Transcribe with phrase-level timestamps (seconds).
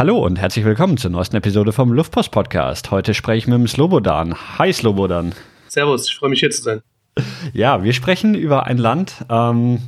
[0.00, 2.90] Hallo und herzlich willkommen zur neuesten Episode vom Luftpost Podcast.
[2.90, 4.34] Heute spreche ich mit dem Slobodan.
[4.56, 5.34] Hi Slobodan.
[5.68, 6.80] Servus, ich freue mich hier zu sein.
[7.52, 9.80] Ja, wir sprechen über ein Land, ähm,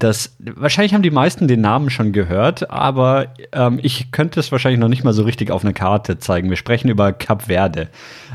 [0.00, 4.80] das wahrscheinlich haben die meisten den Namen schon gehört, aber ähm, ich könnte es wahrscheinlich
[4.80, 6.50] noch nicht mal so richtig auf eine Karte zeigen.
[6.50, 7.88] Wir sprechen über Kap Verde.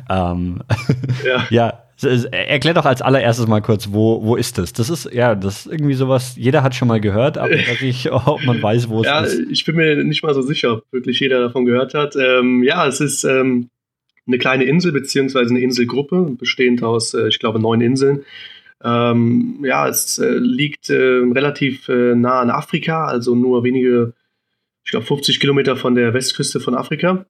[0.10, 0.64] Ähm,
[1.26, 1.46] ja.
[1.50, 1.84] ja.
[2.04, 4.74] Erklär doch als allererstes mal kurz, wo, wo ist das?
[4.74, 7.52] Das ist, ja, das ist irgendwie sowas, jeder hat schon mal gehört, aber
[7.82, 9.40] ich, ob man weiß, wo es ja, ist.
[9.40, 12.16] Ja, ich bin mir nicht mal so sicher, ob wirklich jeder davon gehört hat.
[12.16, 13.70] Ähm, ja, es ist ähm,
[14.28, 18.26] eine kleine Insel, beziehungsweise eine Inselgruppe, bestehend aus, äh, ich glaube, neun Inseln.
[18.84, 24.14] Ähm, ja, es äh, liegt äh, relativ äh, nah an Afrika, also nur wenige,
[24.84, 27.26] ich glaube, 50 Kilometer von der Westküste von Afrika,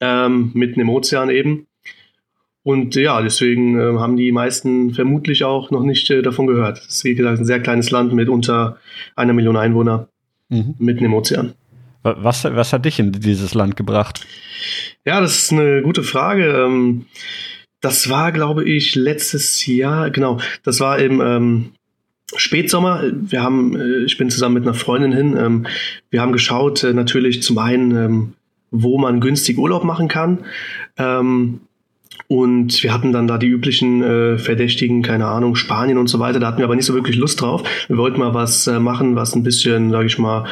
[0.00, 1.66] ähm, mitten im Ozean eben.
[2.64, 6.78] Und ja, deswegen äh, haben die meisten vermutlich auch noch nicht äh, davon gehört.
[6.78, 8.78] Es ist wie gesagt ein sehr kleines Land mit unter
[9.14, 10.08] einer Million Einwohner
[10.48, 10.74] mhm.
[10.78, 11.52] mitten im Ozean.
[12.02, 14.26] Was, was hat dich in dieses Land gebracht?
[15.04, 16.64] Ja, das ist eine gute Frage.
[16.64, 17.06] Ähm,
[17.80, 21.72] das war, glaube ich, letztes Jahr, genau, das war im ähm,
[22.34, 23.02] Spätsommer.
[23.12, 25.36] Wir haben, äh, ich bin zusammen mit einer Freundin hin.
[25.36, 25.66] Ähm,
[26.08, 28.32] wir haben geschaut, äh, natürlich zum einen, ähm,
[28.70, 30.46] wo man günstig Urlaub machen kann.
[30.96, 31.60] Ähm,
[32.26, 36.40] und wir hatten dann da die üblichen äh, Verdächtigen, keine Ahnung, Spanien und so weiter.
[36.40, 37.62] Da hatten wir aber nicht so wirklich Lust drauf.
[37.88, 40.44] Wir wollten mal was äh, machen, was ein bisschen, sage ich mal,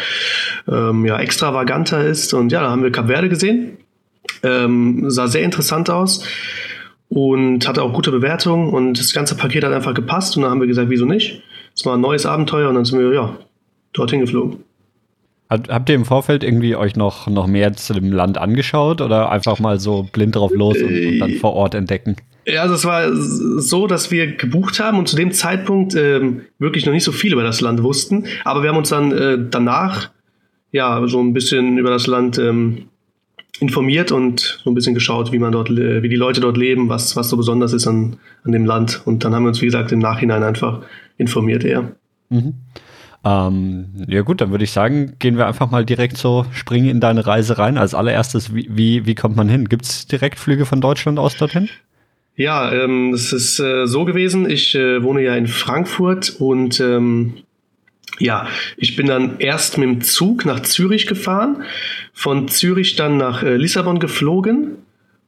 [0.69, 2.35] ähm, ja, extravaganter ist.
[2.35, 3.79] Und ja, da haben wir Cap Verde gesehen.
[4.43, 6.25] Ähm, sah sehr interessant aus
[7.09, 8.69] und hatte auch gute Bewertungen.
[8.69, 10.37] Und das ganze Paket hat einfach gepasst.
[10.37, 11.43] Und dann haben wir gesagt, wieso nicht?
[11.75, 13.37] Es war ein neues Abenteuer und dann sind wir, ja,
[13.95, 14.59] dorthin geflogen.
[15.53, 19.59] Habt ihr im Vorfeld irgendwie euch noch, noch mehr zu dem Land angeschaut oder einfach
[19.59, 22.17] mal so blind drauf los und, und dann vor Ort entdecken?
[22.47, 26.87] Ja, also es war so, dass wir gebucht haben und zu dem Zeitpunkt ähm, wirklich
[26.87, 28.25] noch nicht so viel über das Land wussten.
[28.45, 30.11] Aber wir haben uns dann äh, danach
[30.73, 32.89] ja so ein bisschen über das Land ähm,
[33.61, 37.15] informiert und so ein bisschen geschaut, wie man dort, wie die Leute dort leben, was,
[37.15, 39.03] was so besonders ist an, an dem Land.
[39.05, 40.81] Und dann haben wir uns, wie gesagt, im Nachhinein einfach
[41.19, 41.93] informiert eher.
[42.31, 42.55] Mhm.
[43.25, 47.01] Ähm, ja gut, dann würde ich sagen, gehen wir einfach mal direkt so, springen in
[47.01, 47.79] deine Reise rein.
[47.79, 49.69] Als allererstes, wie, wie, wie kommt man hin?
[49.69, 51.69] Gibt es Direktflüge von Deutschland aus dorthin?
[52.35, 54.51] Ja, ähm, es ist äh, so gewesen.
[54.51, 57.35] Ich äh, wohne ja in Frankfurt und ähm,
[58.19, 58.47] ja,
[58.77, 61.63] ich bin dann erst mit dem Zug nach Zürich gefahren,
[62.13, 64.79] von Zürich dann nach äh, Lissabon geflogen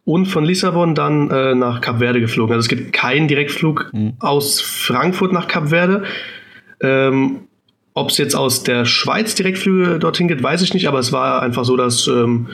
[0.04, 2.54] und von Lissabon dann äh, nach Kap Verde geflogen.
[2.54, 4.14] Also es gibt keinen Direktflug mhm.
[4.18, 6.04] aus Frankfurt nach Kap Verde.
[6.80, 7.48] Ähm,
[7.94, 11.42] ob es jetzt aus der Schweiz Direktflüge dorthin geht, weiß ich nicht, aber es war
[11.42, 12.48] einfach so, dass ähm,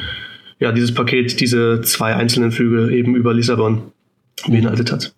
[0.58, 3.92] ja, dieses Paket diese zwei einzelnen Flüge eben über Lissabon
[4.46, 5.14] beinhaltet hat.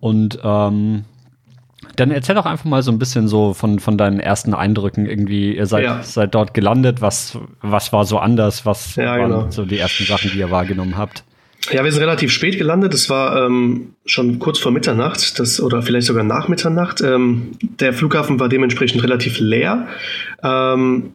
[0.00, 1.04] Und ähm,
[1.96, 5.56] dann erzähl doch einfach mal so ein bisschen so von, von deinen ersten Eindrücken irgendwie.
[5.56, 6.02] Ihr seid, ja.
[6.02, 7.00] seid dort gelandet.
[7.00, 8.66] Was, was war so anders?
[8.66, 9.50] Was ja, waren genau.
[9.50, 11.24] so die ersten Sachen, die ihr wahrgenommen habt?
[11.70, 12.92] Ja, wir sind relativ spät gelandet.
[12.92, 17.00] Es war ähm, schon kurz vor Mitternacht das, oder vielleicht sogar nach Mitternacht.
[17.00, 19.88] Ähm, der Flughafen war dementsprechend relativ leer.
[20.42, 21.14] Ähm,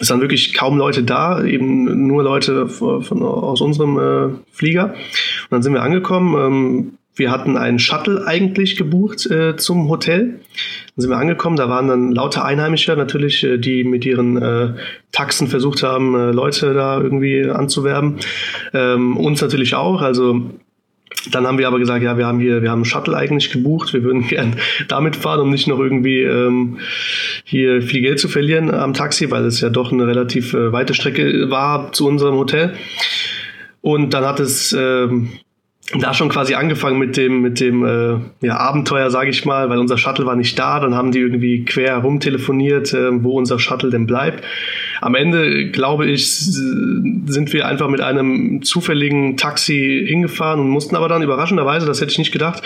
[0.00, 4.94] es waren wirklich kaum Leute da, eben nur Leute von, von aus unserem äh, Flieger.
[4.94, 6.34] Und dann sind wir angekommen.
[6.36, 10.40] Ähm, wir hatten einen Shuttle eigentlich gebucht äh, zum Hotel.
[10.96, 14.74] Dann sind wir angekommen, da waren dann lauter Einheimische natürlich, äh, die mit ihren äh,
[15.10, 18.20] Taxen versucht haben, äh, Leute da irgendwie anzuwerben.
[18.72, 20.50] Ähm, uns natürlich auch, also
[21.30, 23.92] dann haben wir aber gesagt, ja, wir haben hier, wir haben einen Shuttle eigentlich gebucht,
[23.92, 24.56] wir würden gern
[24.88, 26.78] damit fahren, um nicht noch irgendwie ähm,
[27.44, 30.94] hier viel Geld zu verlieren am Taxi, weil es ja doch eine relativ äh, weite
[30.94, 32.74] Strecke war zu unserem Hotel.
[33.80, 35.30] Und dann hat es ähm,
[35.92, 39.78] da schon quasi angefangen mit dem mit dem äh, ja, Abenteuer, sage ich mal, weil
[39.78, 40.80] unser Shuttle war nicht da.
[40.80, 44.44] Dann haben die irgendwie quer herum telefoniert, äh, wo unser Shuttle denn bleibt.
[45.02, 51.08] Am Ende, glaube ich, sind wir einfach mit einem zufälligen Taxi hingefahren und mussten aber
[51.08, 52.62] dann überraschenderweise, das hätte ich nicht gedacht,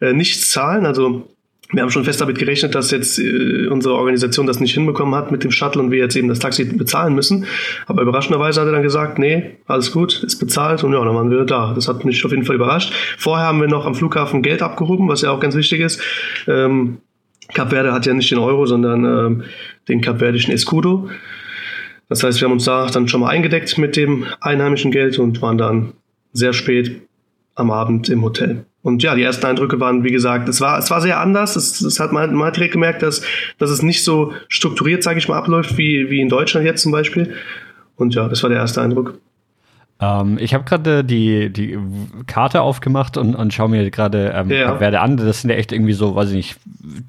[0.00, 0.86] äh, nichts zahlen.
[0.86, 1.28] Also
[1.72, 5.32] wir haben schon fest damit gerechnet, dass jetzt äh, unsere Organisation das nicht hinbekommen hat
[5.32, 7.46] mit dem Shuttle und wir jetzt eben das Taxi bezahlen müssen.
[7.86, 11.30] Aber überraschenderweise hat er dann gesagt, nee, alles gut, ist bezahlt und ja, dann waren
[11.30, 11.72] wir da.
[11.74, 12.92] Das hat mich auf jeden Fall überrascht.
[13.16, 16.00] Vorher haben wir noch am Flughafen Geld abgehoben, was ja auch ganz wichtig ist.
[16.46, 16.98] Ähm,
[17.54, 19.42] Cap Verde hat ja nicht den Euro, sondern ähm,
[19.88, 21.08] den kapverdischen Escudo.
[22.08, 25.40] Das heißt, wir haben uns da dann schon mal eingedeckt mit dem einheimischen Geld und
[25.40, 25.92] waren dann
[26.32, 27.02] sehr spät
[27.54, 28.64] am Abend im Hotel.
[28.82, 31.54] Und ja, die ersten Eindrücke waren, wie gesagt, es war, es war sehr anders.
[31.54, 33.22] Es, es hat, man, man hat direkt gemerkt, dass,
[33.58, 36.90] dass es nicht so strukturiert, sage ich mal, abläuft, wie, wie in Deutschland jetzt zum
[36.90, 37.34] Beispiel.
[37.96, 39.18] Und ja, das war der erste Eindruck.
[40.02, 41.78] Ähm, ich habe gerade die, die
[42.26, 44.76] Karte aufgemacht und, und schaue mir gerade ähm, ja.
[44.76, 45.16] Verde an.
[45.16, 46.56] Das sind ja echt irgendwie so, weiß ich nicht,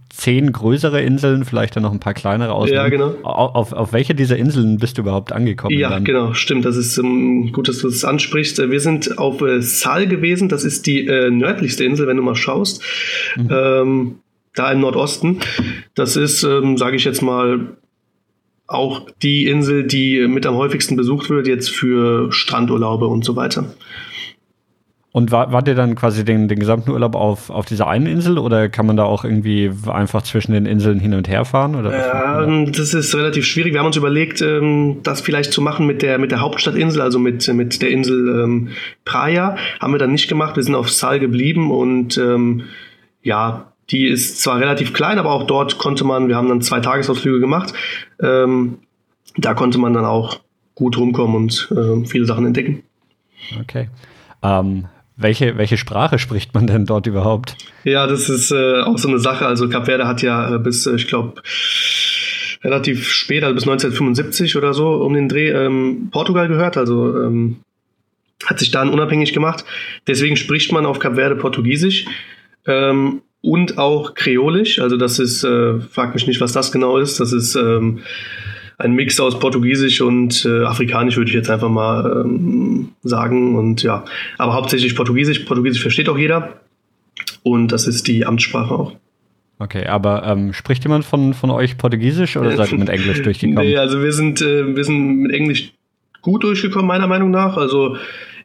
[0.10, 2.70] zehn größere Inseln, vielleicht dann noch ein paar kleinere aus.
[2.70, 3.16] Ja, genau.
[3.24, 5.78] Auf, auf, welche dieser Inseln bist du überhaupt angekommen?
[5.78, 6.04] Ja, dann?
[6.04, 6.66] genau, stimmt.
[6.66, 8.60] Das ist ähm, gut, dass du das ansprichst.
[8.70, 10.48] Wir sind auf äh, Sal gewesen.
[10.48, 12.84] Das ist die äh, nördlichste Insel, wenn du mal schaust.
[13.36, 13.50] Mhm.
[13.50, 14.16] Ähm,
[14.54, 15.40] da im Nordosten.
[15.96, 17.76] Das ist, ähm, sage ich jetzt mal,
[18.74, 23.74] auch die Insel, die mit am häufigsten besucht wird, jetzt für Strandurlaube und so weiter.
[25.12, 28.40] Und war, wart ihr dann quasi den, den gesamten Urlaub auf, auf dieser einen Insel
[28.40, 31.76] oder kann man da auch irgendwie einfach zwischen den Inseln hin und her fahren?
[31.76, 33.74] Oder ähm, das ist relativ schwierig.
[33.74, 37.20] Wir haben uns überlegt, ähm, das vielleicht zu machen mit der, mit der Hauptstadtinsel, also
[37.20, 38.70] mit, mit der Insel ähm,
[39.06, 39.56] Praia.
[39.80, 40.56] Haben wir dann nicht gemacht.
[40.56, 42.20] Wir sind auf Sal geblieben und
[43.22, 46.80] ja, die ist zwar relativ klein, aber auch dort konnte man, wir haben dann zwei
[46.80, 47.74] Tagesausflüge gemacht,
[48.22, 48.80] ähm,
[49.38, 50.40] da konnte man dann auch
[50.76, 52.84] gut rumkommen und äh, viele Sachen entdecken.
[53.60, 53.90] Okay.
[54.42, 54.86] Ähm,
[55.16, 57.56] welche, welche Sprache spricht man denn dort überhaupt?
[57.84, 59.46] Ja, das ist äh, auch so eine Sache.
[59.46, 61.42] Also Cap Verde hat ja äh, bis, äh, ich glaube,
[62.64, 66.78] relativ spät, also bis 1975 oder so um den Dreh, ähm, Portugal gehört.
[66.78, 67.58] Also ähm,
[68.46, 69.66] hat sich dann unabhängig gemacht.
[70.08, 72.06] Deswegen spricht man auf Cap Verde Portugiesisch.
[72.66, 74.80] Ähm, und auch Kreolisch.
[74.80, 77.20] Also das ist, äh, frag mich nicht, was das genau ist.
[77.20, 78.00] Das ist ähm,
[78.78, 83.58] ein Mix aus Portugiesisch und äh, Afrikanisch, würde ich jetzt einfach mal ähm, sagen.
[83.58, 84.06] Und ja,
[84.38, 85.40] aber hauptsächlich Portugiesisch.
[85.40, 86.62] Portugiesisch versteht auch jeder.
[87.44, 88.96] Und das ist die Amtssprache auch.
[89.60, 93.68] Okay, aber ähm, spricht jemand von, von euch Portugiesisch oder seid ihr mit Englisch durchgekommen?
[93.68, 95.74] Nee, also wir sind, äh, wir sind mit Englisch
[96.22, 97.58] gut durchgekommen, meiner Meinung nach.
[97.58, 97.98] Also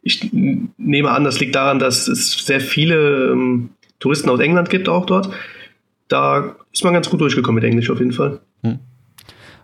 [0.03, 4.89] ich nehme an, das liegt daran, dass es sehr viele ähm, Touristen aus England gibt
[4.89, 5.31] auch dort.
[6.09, 8.41] Da ist man ganz gut durchgekommen mit Englisch auf jeden Fall.
[8.63, 8.79] Hm.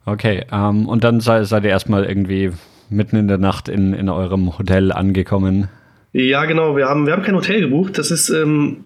[0.05, 2.51] Okay, ähm, und dann sei, seid ihr erstmal irgendwie
[2.91, 5.69] mitten in der Nacht in, in eurem Hotel angekommen.
[6.13, 6.77] Ja, genau.
[6.77, 7.99] Wir haben, wir haben kein Hotel gebucht.
[7.99, 8.85] Das ist ähm,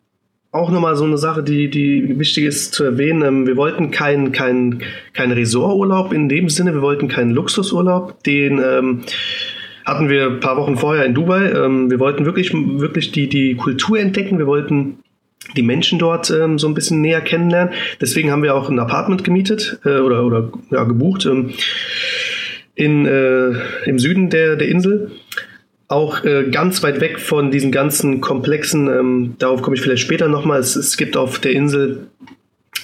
[0.50, 3.22] auch nochmal so eine Sache, die, die wichtig ist zu erwähnen.
[3.22, 4.80] Ähm, wir wollten keinen kein,
[5.12, 6.72] kein Resorturlaub in dem Sinne.
[6.72, 8.22] Wir wollten keinen Luxusurlaub.
[8.22, 9.00] Den ähm,
[9.84, 11.50] hatten wir ein paar Wochen vorher in Dubai.
[11.50, 14.38] Ähm, wir wollten wirklich, wirklich die, die Kultur entdecken.
[14.38, 15.00] Wir wollten
[15.56, 17.74] die Menschen dort ähm, so ein bisschen näher kennenlernen.
[18.00, 21.50] Deswegen haben wir auch ein Apartment gemietet äh, oder, oder ja, gebucht ähm,
[22.74, 23.52] in, äh,
[23.86, 25.10] im Süden der, der Insel.
[25.88, 30.28] Auch äh, ganz weit weg von diesen ganzen Komplexen, ähm, darauf komme ich vielleicht später
[30.28, 30.60] nochmal.
[30.60, 32.08] Es, es gibt auf der Insel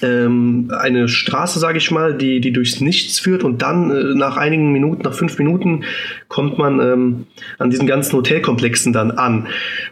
[0.01, 4.37] ähm, eine Straße, sage ich mal, die, die durchs Nichts führt und dann äh, nach
[4.37, 5.83] einigen Minuten, nach fünf Minuten,
[6.27, 7.27] kommt man ähm,
[7.57, 9.47] an diesen ganzen Hotelkomplexen dann an.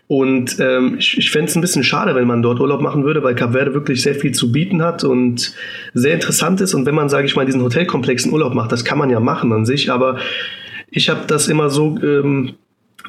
[0.08, 3.24] Und ähm, ich, ich fände es ein bisschen schade, wenn man dort Urlaub machen würde,
[3.24, 5.54] weil Cap Verde wirklich sehr viel zu bieten hat und
[5.94, 6.74] sehr interessant ist.
[6.74, 9.52] Und wenn man, sage ich mal, diesen Hotelkomplexen Urlaub macht, das kann man ja machen
[9.54, 10.18] an sich, aber
[10.90, 12.54] ich habe das immer so ähm,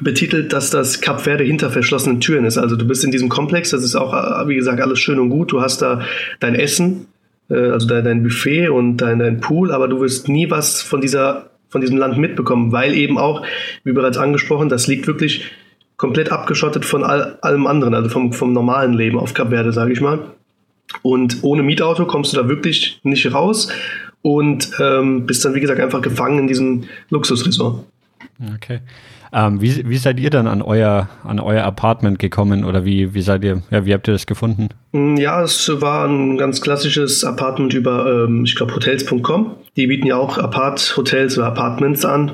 [0.01, 2.57] betitelt, dass das Cap Verde hinter verschlossenen Türen ist.
[2.57, 5.29] Also du bist in diesem Komplex, das ist auch, äh, wie gesagt, alles schön und
[5.29, 5.51] gut.
[5.51, 6.01] Du hast da
[6.39, 7.07] dein Essen,
[7.49, 11.49] äh, also dein, Buffet und dein, dein Pool, aber du wirst nie was von dieser
[11.69, 13.45] von diesem Land mitbekommen, weil eben auch,
[13.83, 15.51] wie bereits angesprochen, das liegt wirklich
[15.97, 19.91] komplett abgeschottet von all, allem anderen, also vom, vom normalen Leben auf Cap Verde, sage
[19.91, 20.19] ich mal.
[21.01, 23.69] Und ohne Mietauto kommst du da wirklich nicht raus
[24.21, 27.83] und ähm, bist dann, wie gesagt, einfach gefangen in diesem Luxusresort.
[28.55, 28.79] Okay.
[29.33, 33.21] Ähm, wie, wie seid ihr dann an euer, an euer Apartment gekommen oder wie, wie
[33.21, 34.69] seid ihr, ja, wie habt ihr das gefunden?
[34.91, 39.55] Mm, ja, es war ein ganz klassisches Apartment über, ähm, ich glaube, hotels.com.
[39.75, 42.31] Die bieten ja auch Apart-Hotels oder Apartments an.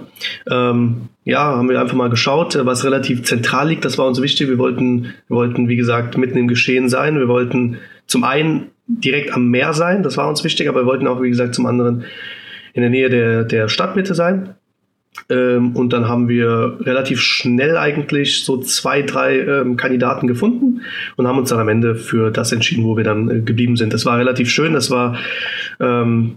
[0.49, 3.85] Ähm, ja, haben wir einfach mal geschaut, was relativ zentral liegt.
[3.85, 4.47] Das war uns wichtig.
[4.47, 7.18] Wir wollten, wir wollten, wie gesagt, mitten im Geschehen sein.
[7.18, 11.07] Wir wollten zum einen direkt am Meer sein, das war uns wichtig, aber wir wollten
[11.07, 12.04] auch, wie gesagt, zum anderen
[12.73, 14.56] in der Nähe der, der Stadtmitte sein.
[15.30, 20.81] Ähm, und dann haben wir relativ schnell eigentlich so zwei, drei ähm, Kandidaten gefunden
[21.15, 23.94] und haben uns dann am Ende für das entschieden, wo wir dann äh, geblieben sind.
[23.94, 24.73] Das war relativ schön.
[24.73, 25.18] Das war
[25.80, 26.35] ähm,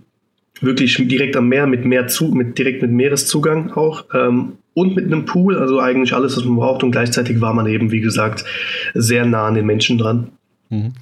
[0.61, 5.07] wirklich direkt am Meer mit mehr zu, mit direkt mit Meereszugang auch ähm, und mit
[5.07, 5.57] einem Pool.
[5.57, 6.83] Also eigentlich alles, was man braucht.
[6.83, 8.45] Und gleichzeitig war man eben, wie gesagt,
[8.95, 10.31] sehr nah an den Menschen dran.
[10.71, 10.93] Mhm.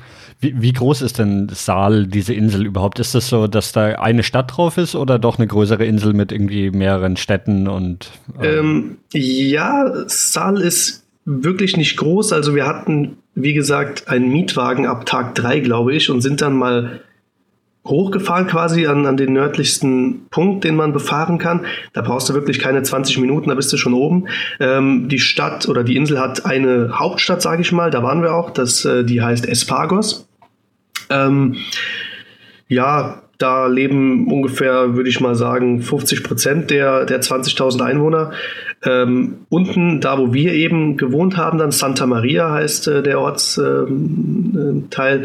[0.43, 2.99] Wie, wie, groß ist denn Saal, diese Insel überhaupt?
[2.99, 6.33] Ist das so, dass da eine Stadt drauf ist oder doch eine größere Insel mit
[6.33, 8.11] irgendwie mehreren Städten und?
[8.43, 12.33] Ähm, ja, Saal ist wirklich nicht groß.
[12.33, 16.57] Also wir hatten, wie gesagt, einen Mietwagen ab Tag drei, glaube ich, und sind dann
[16.57, 17.03] mal
[17.87, 21.67] hochgefahren quasi an, an den nördlichsten Punkt, den man befahren kann.
[21.93, 24.27] Da brauchst du wirklich keine 20 Minuten, da bist du schon oben.
[24.59, 28.35] Ähm, die Stadt oder die Insel hat eine Hauptstadt, sage ich mal, da waren wir
[28.35, 30.29] auch, das, äh, die heißt Espagos.
[31.11, 31.57] Ähm,
[32.69, 38.31] ja, da leben ungefähr, würde ich mal sagen, 50 Prozent der, der 20.000 Einwohner.
[38.85, 43.87] Ähm, unten, da wo wir eben gewohnt haben, dann Santa Maria heißt äh, der Ortsteil.
[43.89, 45.23] Ähm, äh,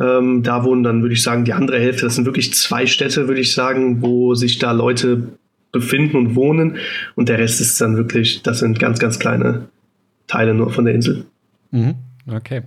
[0.00, 2.04] ähm, da wohnen dann, würde ich sagen, die andere Hälfte.
[2.04, 5.28] Das sind wirklich zwei Städte, würde ich sagen, wo sich da Leute
[5.72, 6.76] befinden und wohnen.
[7.14, 9.68] Und der Rest ist dann wirklich, das sind ganz, ganz kleine
[10.26, 11.24] Teile nur von der Insel.
[11.70, 11.94] Mhm.
[12.26, 12.62] Okay.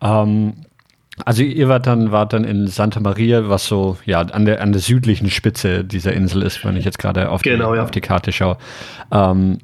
[0.00, 0.54] Ähm,
[1.24, 4.72] also ihr wart dann, wart dann in Santa Maria, was so ja an der, an
[4.72, 7.82] der südlichen Spitze dieser Insel ist, wenn ich jetzt gerade auf, genau, die, ja.
[7.82, 8.58] auf die Karte schaue.
[9.10, 9.58] Ähm,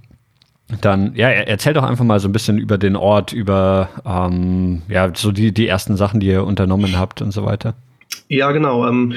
[0.80, 5.11] dann, ja, erzähl doch einfach mal so ein bisschen über den Ort, über ähm, ja,
[5.14, 7.75] so die, die ersten Sachen, die ihr unternommen habt und so weiter.
[8.28, 8.87] Ja, genau.
[8.88, 9.12] Ähm,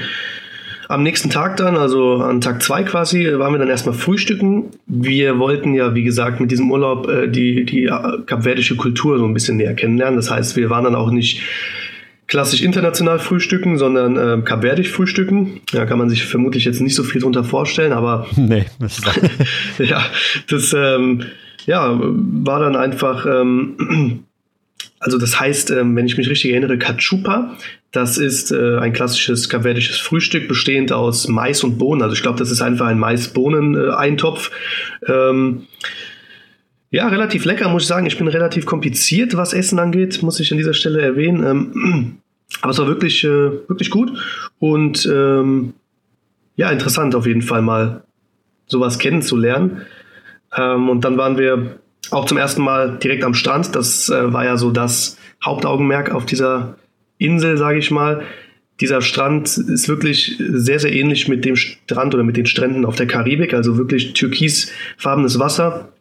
[0.88, 4.66] am nächsten Tag dann, also an Tag zwei quasi, waren wir dann erstmal frühstücken.
[4.86, 9.24] Wir wollten ja, wie gesagt, mit diesem Urlaub äh, die, die äh, kapverdische Kultur so
[9.24, 10.16] ein bisschen näher kennenlernen.
[10.16, 11.42] Das heißt, wir waren dann auch nicht
[12.26, 15.60] klassisch international frühstücken, sondern äh, kapverdisch frühstücken.
[15.72, 19.06] Da kann man sich vermutlich jetzt nicht so viel drunter vorstellen, aber nee, das ist
[19.78, 20.04] ja,
[20.48, 21.24] das ähm,
[21.66, 24.24] ja, war dann einfach, ähm,
[24.98, 27.56] also das heißt, ähm, wenn ich mich richtig erinnere, Kachupa,
[27.92, 32.02] das ist äh, ein klassisches kapverdisches Frühstück, bestehend aus Mais und Bohnen.
[32.02, 34.50] Also ich glaube, das ist einfach ein Mais-Bohnen-Eintopf.
[35.06, 35.66] Ähm,
[36.90, 38.06] ja, relativ lecker, muss ich sagen.
[38.06, 41.44] Ich bin relativ kompliziert, was Essen angeht, muss ich an dieser Stelle erwähnen.
[41.44, 42.18] Ähm,
[42.62, 43.28] aber es war wirklich, äh,
[43.68, 44.12] wirklich gut
[44.58, 45.74] und ähm,
[46.56, 48.04] ja, interessant auf jeden Fall mal
[48.66, 49.82] sowas kennenzulernen.
[50.56, 51.78] Ähm, und dann waren wir
[52.10, 53.74] auch zum ersten Mal direkt am Strand.
[53.74, 56.76] Das äh, war ja so das Hauptaugenmerk auf dieser
[57.18, 58.22] Insel, sage ich mal.
[58.80, 62.96] Dieser Strand ist wirklich sehr, sehr ähnlich mit dem Strand oder mit den Stränden auf
[62.96, 65.92] der Karibik, also wirklich türkisfarbenes Wasser.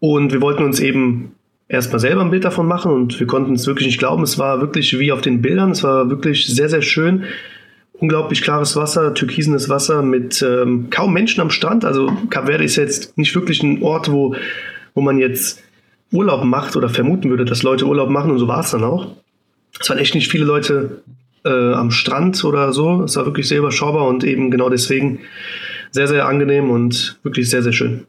[0.00, 1.32] Und wir wollten uns eben
[1.68, 4.22] erstmal selber ein Bild davon machen und wir konnten es wirklich nicht glauben.
[4.22, 5.72] Es war wirklich wie auf den Bildern.
[5.72, 7.24] Es war wirklich sehr, sehr schön.
[7.92, 11.84] Unglaublich klares Wasser, türkisenes Wasser mit ähm, kaum Menschen am Strand.
[11.84, 14.36] Also Cap Verde ist jetzt nicht wirklich ein Ort, wo,
[14.94, 15.62] wo man jetzt
[16.12, 19.08] Urlaub macht oder vermuten würde, dass Leute Urlaub machen und so war es dann auch.
[19.78, 21.02] Es waren echt nicht viele Leute
[21.44, 23.02] äh, am Strand oder so.
[23.02, 25.20] Es war wirklich sehr überschaubar und eben genau deswegen
[25.90, 28.06] sehr, sehr angenehm und wirklich sehr, sehr schön.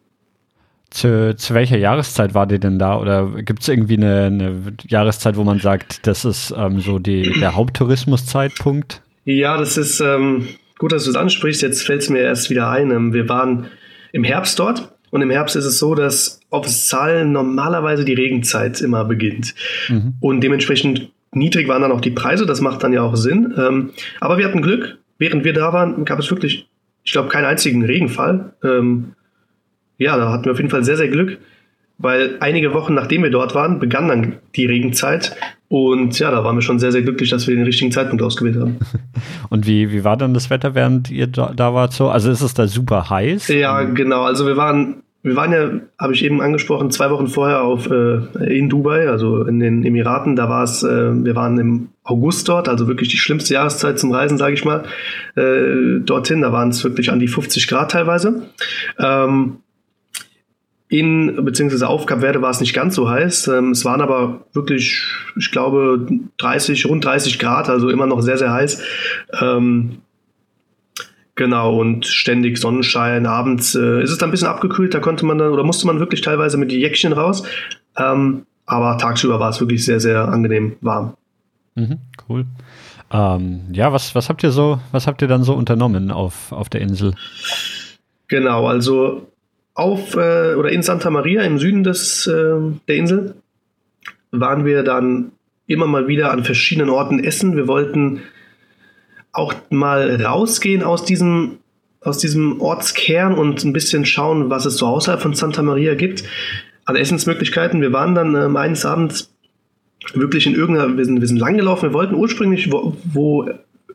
[0.89, 2.97] Zu, zu welcher Jahreszeit war die denn da?
[2.97, 7.31] Oder gibt es irgendwie eine, eine, Jahreszeit, wo man sagt, das ist ähm, so die,
[7.39, 9.01] der Haupttourismuszeitpunkt?
[9.25, 10.47] Ja, das ist ähm,
[10.79, 11.61] gut, dass du es ansprichst.
[11.61, 12.89] Jetzt fällt es mir erst wieder ein.
[12.89, 13.67] Ähm, wir waren
[14.11, 18.81] im Herbst dort und im Herbst ist es so, dass auf Zahlen normalerweise die Regenzeit
[18.81, 19.53] immer beginnt.
[19.87, 20.15] Mhm.
[20.19, 22.45] Und dementsprechend niedrig waren dann auch die Preise.
[22.45, 23.53] Das macht dann ja auch Sinn.
[23.57, 24.97] Ähm, aber wir hatten Glück.
[25.17, 26.69] Während wir da waren, gab es wirklich,
[27.03, 28.53] ich glaube, keinen einzigen Regenfall.
[28.63, 29.13] Ähm,
[29.99, 31.37] ja, da hatten wir auf jeden Fall sehr, sehr Glück,
[31.99, 35.35] weil einige Wochen nachdem wir dort waren, begann dann die Regenzeit.
[35.67, 38.59] Und ja, da waren wir schon sehr, sehr glücklich, dass wir den richtigen Zeitpunkt ausgewählt
[38.59, 38.77] haben.
[39.49, 42.09] Und wie, wie war dann das Wetter, während ihr da, da wart so?
[42.09, 43.49] Also ist es da super heiß?
[43.49, 44.23] Ja, genau.
[44.23, 48.57] Also wir waren, wir waren ja, habe ich eben angesprochen, zwei Wochen vorher auf, äh,
[48.57, 50.35] in Dubai, also in den Emiraten.
[50.35, 54.11] Da war es, äh, wir waren im August dort, also wirklich die schlimmste Jahreszeit zum
[54.11, 54.85] Reisen, sage ich mal,
[55.35, 56.41] äh, dorthin.
[56.41, 58.47] Da waren es wirklich an die 50 Grad teilweise.
[58.97, 59.57] Ähm,
[60.89, 63.47] in beziehungsweise auf Kap Verde war es nicht ganz so heiß.
[63.49, 65.05] Ähm, es waren aber wirklich,
[65.37, 66.05] ich glaube,
[66.37, 68.81] 30, rund 30 Grad, also immer noch sehr, sehr heiß.
[69.39, 69.99] Ähm,
[71.35, 73.27] genau, und ständig Sonnenschein.
[73.27, 75.99] Abends äh, ist es dann ein bisschen abgekühlt, da konnte man dann oder musste man
[75.99, 77.43] wirklich teilweise mit die Jäckchen raus.
[77.95, 81.13] Ähm, aber tagsüber war es wirklich sehr, sehr angenehm warm.
[81.75, 82.45] Mhm, cool.
[83.11, 86.69] Ähm, ja, was, was habt ihr so, was habt ihr dann so unternommen auf, auf
[86.69, 87.13] der Insel?
[88.27, 89.27] Genau, also
[89.73, 92.55] auf äh, oder in Santa Maria im Süden des, äh,
[92.87, 93.35] der Insel
[94.31, 95.31] waren wir dann
[95.67, 97.55] immer mal wieder an verschiedenen Orten essen.
[97.55, 98.21] Wir wollten
[99.31, 101.59] auch mal rausgehen aus diesem,
[102.01, 106.23] aus diesem Ortskern und ein bisschen schauen, was es so außerhalb von Santa Maria gibt
[106.85, 107.81] an Essensmöglichkeiten.
[107.81, 109.31] Wir waren dann ähm, eines Abends
[110.13, 111.89] wirklich in irgendeiner, wir sind, wir sind lang gelaufen.
[111.89, 113.47] Wir wollten ursprünglich wo, wo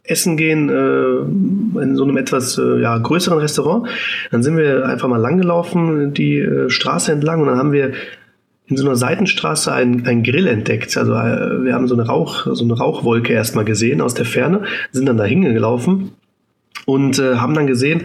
[0.04, 3.88] essen gehen äh, in so einem etwas äh, ja, größeren Restaurant.
[4.30, 7.92] Dann sind wir einfach mal langgelaufen, die äh, Straße entlang und dann haben wir
[8.66, 10.96] in so einer Seitenstraße einen, einen Grill entdeckt.
[10.96, 14.62] Also äh, wir haben so eine Rauch, so eine Rauchwolke erstmal gesehen aus der Ferne,
[14.92, 16.12] sind dann da hingelaufen
[16.84, 18.02] und äh, haben dann gesehen,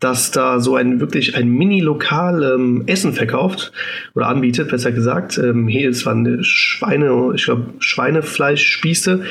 [0.00, 3.72] dass da so ein wirklich ein Mini-Lokal ähm, Essen verkauft
[4.14, 5.36] oder anbietet, besser gesagt.
[5.36, 9.22] Ähm, hier ist waren Schweine, ich glaube Schweinefleischspieße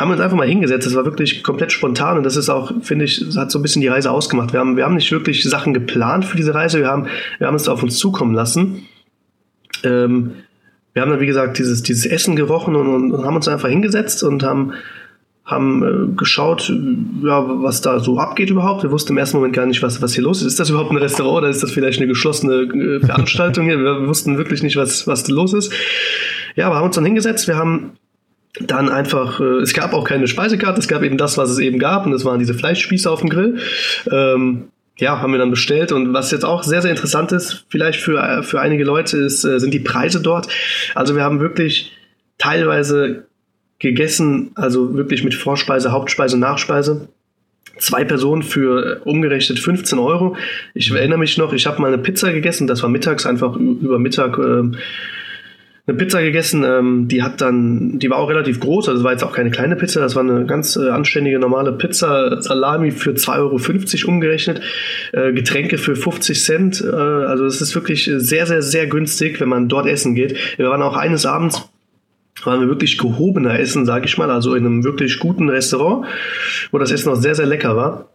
[0.00, 0.86] haben wir uns einfach mal hingesetzt.
[0.86, 3.82] Das war wirklich komplett spontan und das ist auch, finde ich, hat so ein bisschen
[3.82, 4.54] die Reise ausgemacht.
[4.54, 7.54] Wir haben, wir haben nicht wirklich Sachen geplant für diese Reise, wir haben, wir haben
[7.54, 8.86] es auf uns zukommen lassen.
[9.84, 10.32] Ähm,
[10.94, 13.68] wir haben dann, wie gesagt, dieses, dieses Essen gerochen und, und, und haben uns einfach
[13.68, 14.72] hingesetzt und haben,
[15.44, 16.72] haben äh, geschaut,
[17.22, 18.82] ja, was da so abgeht überhaupt.
[18.82, 20.46] Wir wussten im ersten Moment gar nicht, was, was hier los ist.
[20.46, 23.78] Ist das überhaupt ein Restaurant oder ist das vielleicht eine geschlossene äh, Veranstaltung hier?
[23.84, 25.70] Wir wussten wirklich nicht, was, was los ist.
[26.56, 27.46] Ja, aber haben uns dann hingesetzt.
[27.46, 27.92] Wir haben
[28.58, 31.78] dann einfach, äh, es gab auch keine Speisekarte, es gab eben das, was es eben
[31.78, 33.58] gab, und das waren diese Fleischspieße auf dem Grill.
[34.10, 35.92] Ähm, ja, haben wir dann bestellt.
[35.92, 39.58] Und was jetzt auch sehr, sehr interessant ist, vielleicht für, für einige Leute, ist, äh,
[39.58, 40.48] sind die Preise dort.
[40.94, 41.92] Also wir haben wirklich
[42.38, 43.24] teilweise
[43.78, 47.08] gegessen, also wirklich mit Vorspeise, Hauptspeise, Nachspeise.
[47.78, 50.36] Zwei Personen für umgerechnet 15 Euro.
[50.74, 53.98] Ich erinnere mich noch, ich habe mal eine Pizza gegessen, das war mittags einfach über
[53.98, 54.38] Mittag.
[54.38, 54.76] Äh,
[55.86, 59.12] eine Pizza gegessen, ähm, die hat dann, die war auch relativ groß, also das war
[59.12, 63.10] jetzt auch keine kleine Pizza, das war eine ganz äh, anständige normale Pizza, Salami für
[63.10, 64.60] 2,50 Euro umgerechnet,
[65.12, 69.48] äh, Getränke für 50 Cent, äh, also es ist wirklich sehr, sehr, sehr günstig, wenn
[69.48, 70.36] man dort essen geht.
[70.58, 71.70] Wir waren auch eines Abends
[72.44, 76.06] waren wir wirklich gehobener Essen, sage ich mal, also in einem wirklich guten Restaurant,
[76.70, 78.08] wo das Essen auch sehr, sehr lecker war.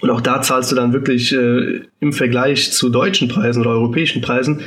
[0.00, 4.22] Und auch da zahlst du dann wirklich äh, im Vergleich zu deutschen Preisen oder europäischen
[4.22, 4.62] Preisen,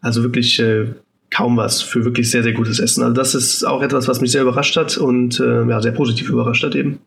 [0.00, 0.86] also wirklich äh,
[1.30, 3.02] kaum was für wirklich sehr, sehr gutes Essen.
[3.02, 6.28] Also das ist auch etwas, was mich sehr überrascht hat und äh, ja, sehr positiv
[6.28, 6.98] überrascht hat eben.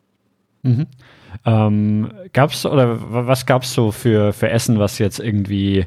[0.64, 0.88] Mhm.
[1.46, 5.86] Ähm, gab's oder was gab es so für, für Essen, was jetzt irgendwie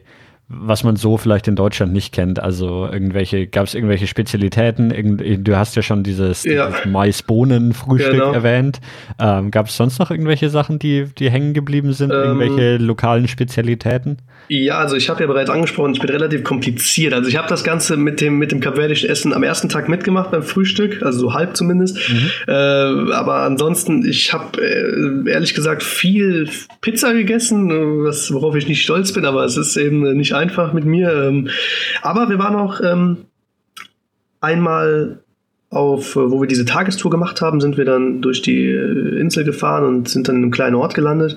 [0.48, 2.38] was man so vielleicht in Deutschland nicht kennt.
[2.38, 4.90] Also irgendwelche, gab es irgendwelche Spezialitäten?
[4.90, 6.66] Irgend, du hast ja schon dieses, ja.
[6.66, 8.32] dieses Mais-Bohnen-Frühstück genau.
[8.32, 8.80] erwähnt.
[9.18, 12.10] Ähm, gab es sonst noch irgendwelche Sachen, die, die hängen geblieben sind?
[12.10, 14.18] Ähm, irgendwelche lokalen Spezialitäten?
[14.48, 17.14] Ja, also ich habe ja bereits angesprochen, ich bin relativ kompliziert.
[17.14, 20.30] Also ich habe das Ganze mit dem, mit dem kapverdischen Essen am ersten Tag mitgemacht
[20.32, 21.96] beim Frühstück, also so halb zumindest.
[22.10, 22.30] Mhm.
[22.48, 26.48] Äh, aber ansonsten, ich habe äh, ehrlich gesagt viel
[26.82, 27.70] Pizza gegessen,
[28.04, 31.12] was, worauf ich nicht stolz bin, aber es ist eben nicht einfach mit mir.
[31.12, 31.48] Ähm,
[32.02, 33.18] aber wir waren auch ähm,
[34.40, 35.20] einmal
[35.70, 39.84] auf, wo wir diese Tagestour gemacht haben, sind wir dann durch die äh, Insel gefahren
[39.84, 41.36] und sind dann in einem kleinen Ort gelandet.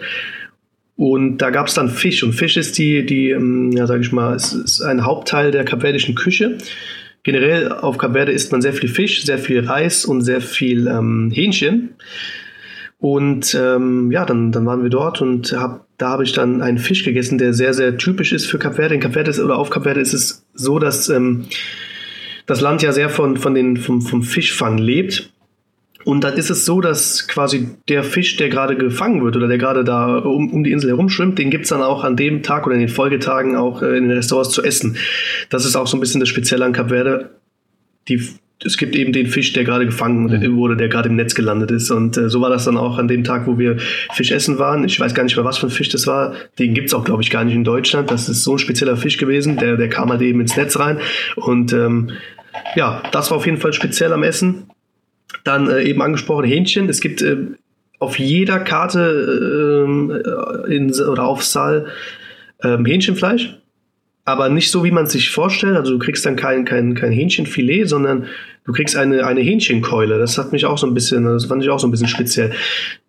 [0.97, 2.23] Und da gab es dann Fisch.
[2.23, 5.65] Und Fisch ist die, die ähm, ja, sag ich mal, ist, ist ein Hauptteil der
[5.65, 6.57] kapverdischen Küche.
[7.23, 11.31] Generell auf Kapverde isst man sehr viel Fisch, sehr viel Reis und sehr viel ähm,
[11.33, 11.95] Hähnchen.
[12.99, 16.77] Und ähm, ja, dann, dann waren wir dort und hab, da habe ich dann einen
[16.77, 18.95] Fisch gegessen, der sehr, sehr typisch ist für Kapverde.
[18.95, 21.45] In Kapverde ist, oder auf Kapverde ist es so, dass ähm,
[22.45, 25.31] das Land ja sehr von, von den, vom, vom Fischfang lebt.
[26.03, 29.57] Und dann ist es so, dass quasi der Fisch, der gerade gefangen wird oder der
[29.57, 32.75] gerade da um, um die Insel herumschwimmt, den gibt's dann auch an dem Tag oder
[32.75, 34.97] in den Folgetagen auch äh, in den Restaurants zu essen.
[35.49, 37.31] Das ist auch so ein bisschen das Spezielle an Kap Verde.
[38.07, 38.21] Die,
[38.63, 40.55] es gibt eben den Fisch, der gerade gefangen mhm.
[40.55, 41.91] wurde, der gerade im Netz gelandet ist.
[41.91, 43.77] Und äh, so war das dann auch an dem Tag, wo wir
[44.13, 44.85] Fisch essen waren.
[44.85, 46.33] Ich weiß gar nicht mehr, was für ein Fisch das war.
[46.57, 48.11] Den gibt's auch, glaube ich, gar nicht in Deutschland.
[48.11, 49.57] Das ist so ein spezieller Fisch gewesen.
[49.57, 50.99] Der, der kam halt eben ins Netz rein.
[51.35, 52.11] Und ähm,
[52.75, 54.69] ja, das war auf jeden Fall speziell am Essen.
[55.43, 56.87] Dann äh, eben angesprochen Hähnchen.
[56.87, 57.37] Es gibt äh,
[57.99, 59.85] auf jeder Karte
[60.67, 61.87] äh, in, oder auf Saal
[62.63, 63.57] ähm, Hähnchenfleisch.
[64.25, 65.77] Aber nicht so, wie man sich vorstellt.
[65.77, 68.25] Also du kriegst dann kein, kein, kein Hähnchenfilet, sondern
[68.65, 70.17] du kriegst eine, eine Hähnchenkeule.
[70.17, 72.51] Das hat mich auch so ein bisschen, das fand ich auch so ein bisschen speziell.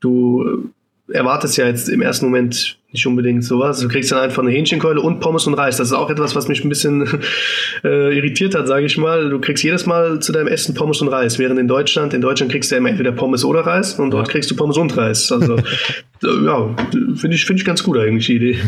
[0.01, 0.71] Du
[1.09, 3.81] erwartest ja jetzt im ersten Moment nicht unbedingt sowas.
[3.81, 5.77] Du kriegst dann einfach eine Hähnchenkeule und Pommes und Reis.
[5.77, 7.03] Das ist auch etwas, was mich ein bisschen
[7.85, 9.29] äh, irritiert hat, sage ich mal.
[9.29, 12.53] Du kriegst jedes Mal zu deinem Essen Pommes und Reis, während in Deutschland, in Deutschland
[12.53, 15.33] kriegst du ja immer entweder Pommes oder Reis und dort kriegst du Pommes und Reis.
[15.33, 15.57] Also
[16.23, 16.77] ja,
[17.17, 18.59] finde ich, finde ich ganz gut eigentlich die Idee.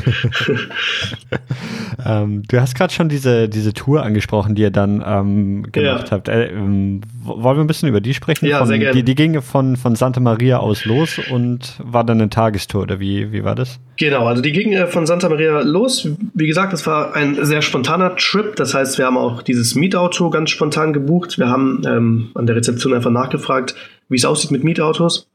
[2.05, 6.11] ähm, du hast gerade schon diese, diese Tour angesprochen, die ihr dann ähm, gemacht ja.
[6.11, 6.29] habt.
[6.29, 8.47] Äh, ähm, wollen wir ein bisschen über die sprechen?
[8.47, 8.97] Ja, von, sehr gerne.
[8.97, 12.99] Die, die ging von, von Santa Maria aus los und war dann eine Tagestour oder
[12.99, 13.79] wie, wie war das?
[13.99, 16.09] Genau, also die ging äh, von Santa Maria los.
[16.33, 18.55] Wie gesagt, das war ein sehr spontaner Trip.
[18.55, 21.37] Das heißt, wir haben auch dieses Mietauto ganz spontan gebucht.
[21.37, 23.75] Wir haben ähm, an der Rezeption einfach nachgefragt,
[24.09, 25.29] wie es aussieht mit Mietautos.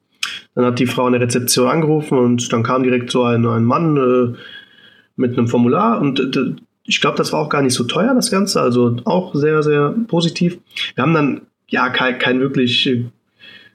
[0.55, 3.65] Dann hat die Frau an der Rezeption angerufen und dann kam direkt so ein, ein
[3.65, 4.37] Mann äh,
[5.17, 8.31] mit einem Formular und äh, ich glaube, das war auch gar nicht so teuer, das
[8.31, 8.61] Ganze.
[8.61, 10.57] Also auch sehr, sehr positiv.
[10.95, 13.05] Wir haben dann ja kein, kein wirklich äh,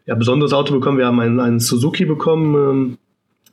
[0.06, 0.96] ja, besonderes Auto bekommen.
[0.96, 2.54] Wir haben einen, einen Suzuki bekommen.
[2.54, 2.98] Ähm,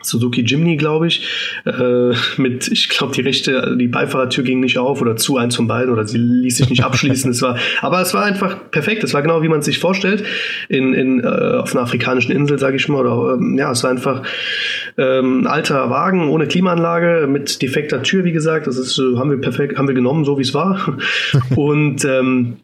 [0.07, 1.27] Suzuki Jimny, glaube ich,
[1.65, 5.67] äh, mit, ich glaube, die rechte, die Beifahrertür ging nicht auf oder zu, eins von
[5.67, 7.31] beiden, oder sie ließ sich nicht abschließen.
[7.31, 9.03] es war, aber es war einfach perfekt.
[9.03, 10.23] Es war genau, wie man es sich vorstellt,
[10.69, 13.05] in, in, äh, auf einer afrikanischen Insel, sage ich mal.
[13.05, 14.23] Oder, ähm, ja, es war einfach
[14.97, 18.67] ähm, alter Wagen ohne Klimaanlage mit defekter Tür, wie gesagt.
[18.67, 20.97] Das ist, äh, haben wir perfekt, haben wir genommen, so wie es war.
[21.55, 22.57] Und ähm,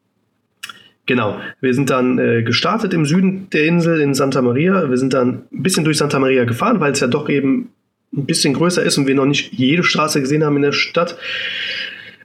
[1.12, 1.42] Genau.
[1.60, 4.90] Wir sind dann äh, gestartet im Süden der Insel in Santa Maria.
[4.90, 7.68] Wir sind dann ein bisschen durch Santa Maria gefahren, weil es ja doch eben
[8.16, 11.18] ein bisschen größer ist und wir noch nicht jede Straße gesehen haben in der Stadt.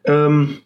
[0.04, 0.58] Ähm,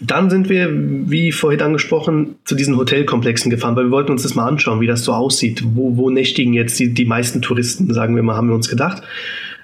[0.00, 4.34] dann sind wir, wie vorhin angesprochen, zu diesen Hotelkomplexen gefahren, weil wir wollten uns das
[4.34, 5.62] mal anschauen, wie das so aussieht.
[5.64, 9.04] Wo, wo nächtigen jetzt die, die meisten Touristen, sagen wir mal, haben wir uns gedacht.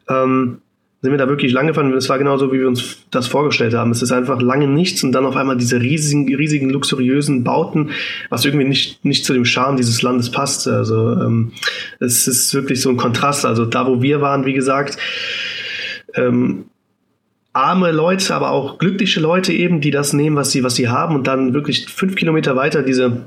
[0.08, 0.58] Ähm,
[1.02, 1.92] sind wir da wirklich lang gefahren.
[1.94, 3.90] Es war genauso, wie wir uns das vorgestellt haben.
[3.90, 7.90] Es ist einfach lange nichts und dann auf einmal diese riesigen, riesigen, luxuriösen Bauten,
[8.30, 10.68] was irgendwie nicht, nicht zu dem Charme dieses Landes passt.
[10.68, 11.52] Also ähm,
[11.98, 13.44] es ist wirklich so ein Kontrast.
[13.44, 14.96] Also da, wo wir waren, wie gesagt,
[16.14, 16.66] ähm,
[17.52, 21.16] arme Leute, aber auch glückliche Leute eben, die das nehmen, was sie, was sie haben
[21.16, 23.26] und dann wirklich fünf Kilometer weiter diese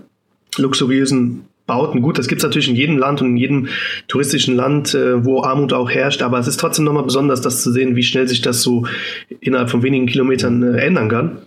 [0.58, 2.02] luxuriösen Bauten.
[2.02, 3.68] Gut, das gibt es natürlich in jedem Land und in jedem
[4.08, 7.72] touristischen Land, äh, wo Armut auch herrscht, aber es ist trotzdem nochmal besonders, das zu
[7.72, 8.86] sehen, wie schnell sich das so
[9.40, 11.38] innerhalb von wenigen Kilometern äh, ändern kann.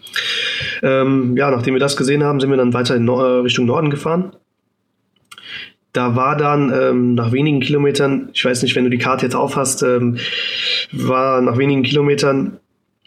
[0.83, 3.67] Ähm, ja, nachdem wir das gesehen haben, sind wir dann weiter in Nor äh, Richtung
[3.67, 4.33] Norden gefahren.
[5.93, 9.35] Da war dann ähm, nach wenigen Kilometern, ich weiß nicht, wenn du die Karte jetzt
[9.35, 10.19] aufhast, ähm,
[10.93, 12.59] war nach wenigen Kilometern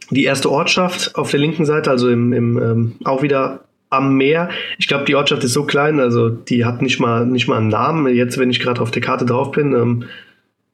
[0.10, 4.50] die erste Ortschaft auf der linken Seite, also im, im ähm, auch wieder am Meer.
[4.80, 7.68] Ich glaube, die Ortschaft ist so klein, also die hat nicht mal, nicht mal einen
[7.68, 8.16] Namen.
[8.16, 10.04] Jetzt, wenn ich gerade auf der Karte drauf bin, ähm,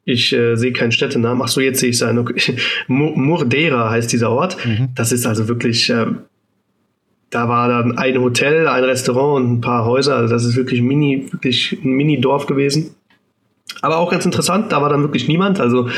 [0.06, 1.42] ich äh, sehe keinen Städtenamen.
[1.44, 2.20] Ach so, jetzt sehe ich seinen.
[2.20, 2.56] Okay.
[2.88, 4.64] Murdera heißt dieser Ort.
[4.66, 4.90] Mhm.
[4.96, 6.06] Das ist also wirklich, äh,
[7.32, 10.16] da war dann ein Hotel, ein Restaurant und ein paar Häuser.
[10.16, 12.96] Also das ist wirklich mini, wirklich ein Mini-Dorf gewesen.
[13.82, 15.60] Aber auch ganz interessant, da war dann wirklich niemand.
[15.60, 15.90] Also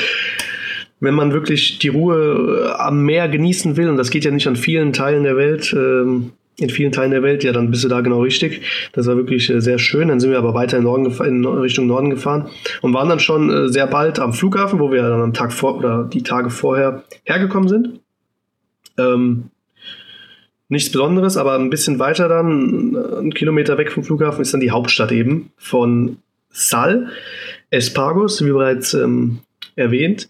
[1.01, 4.55] wenn man wirklich die Ruhe am Meer genießen will, und das geht ja nicht an
[4.55, 8.01] vielen Teilen der Welt, ähm, in vielen Teilen der Welt, ja, dann bist du da
[8.01, 8.61] genau richtig.
[8.93, 10.09] Das war wirklich äh, sehr schön.
[10.09, 12.49] Dann sind wir aber weiter in, Norden in Richtung Norden gefahren
[12.81, 15.77] und waren dann schon äh, sehr bald am Flughafen, wo wir dann am Tag vor
[15.77, 17.99] oder die Tage vorher hergekommen sind.
[18.97, 19.45] Ähm,
[20.67, 24.61] nichts Besonderes, aber ein bisschen weiter dann, äh, einen Kilometer weg vom Flughafen, ist dann
[24.61, 26.17] die Hauptstadt eben von
[26.51, 27.09] Sal,
[27.69, 29.39] Espargos, wie bereits ähm,
[29.75, 30.29] erwähnt.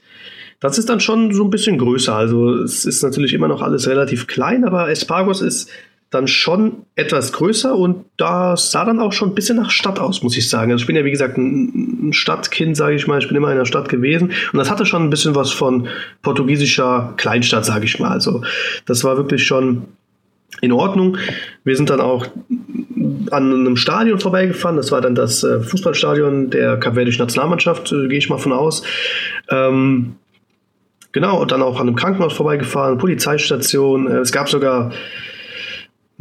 [0.59, 2.13] Das ist dann schon so ein bisschen größer.
[2.13, 5.69] Also es ist natürlich immer noch alles relativ klein, aber Espargos ist
[6.10, 10.24] dann schon etwas größer und das sah dann auch schon ein bisschen nach Stadt aus,
[10.24, 10.72] muss ich sagen.
[10.72, 13.19] Also ich bin ja wie gesagt ein Stadtkind, sage ich mal.
[13.19, 15.88] Ich bin immer in der Stadt gewesen und das hatte schon ein bisschen was von
[16.24, 18.10] portugiesischer Kleinstadt, sage ich mal.
[18.10, 18.41] Also
[18.86, 19.84] das war wirklich schon
[20.62, 21.17] in Ordnung.
[21.63, 22.26] Wir sind dann auch
[23.32, 24.78] an einem Stadion vorbeigefahren.
[24.78, 28.82] Das war dann das äh, Fußballstadion der kapverdischen Nationalmannschaft, äh, gehe ich mal von aus.
[29.50, 30.15] Ähm,
[31.12, 34.08] genau, und dann auch an einem Krankenhaus vorbeigefahren, Polizeistation.
[34.08, 34.91] Äh, es gab sogar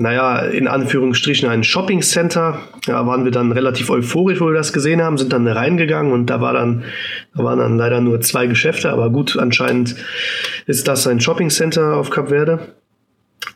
[0.01, 2.61] naja, in Anführungsstrichen ein Shopping Center.
[2.87, 6.27] Da waren wir dann relativ euphorisch, wo wir das gesehen haben, sind dann reingegangen und
[6.27, 6.85] da war dann,
[7.37, 9.97] da waren dann leider nur zwei Geschäfte, aber gut, anscheinend
[10.67, 12.61] ist das ein Shopping Center auf Kap Verde.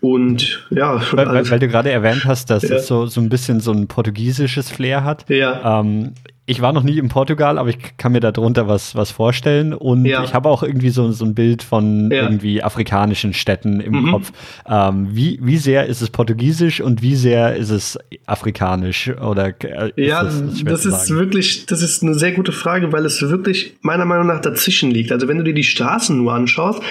[0.01, 1.01] Und ja.
[1.13, 2.77] Weil, weil, weil du gerade erwähnt hast, dass ja.
[2.77, 5.29] es so, so ein bisschen so ein portugiesisches Flair hat.
[5.29, 5.81] Ja.
[5.81, 9.73] Ähm, ich war noch nie in Portugal, aber ich kann mir darunter was, was vorstellen.
[9.73, 10.25] Und ja.
[10.25, 12.23] ich habe auch irgendwie so, so ein Bild von ja.
[12.23, 14.11] irgendwie afrikanischen Städten im mhm.
[14.11, 14.33] Kopf.
[14.67, 19.09] Ähm, wie, wie sehr ist es portugiesisch und wie sehr ist es afrikanisch?
[19.09, 23.23] Oder äh, ja, das, das ist wirklich, das ist eine sehr gute Frage, weil es
[23.23, 25.13] wirklich meiner Meinung nach dazwischen liegt.
[25.13, 26.83] Also wenn du dir die Straßen nur anschaust,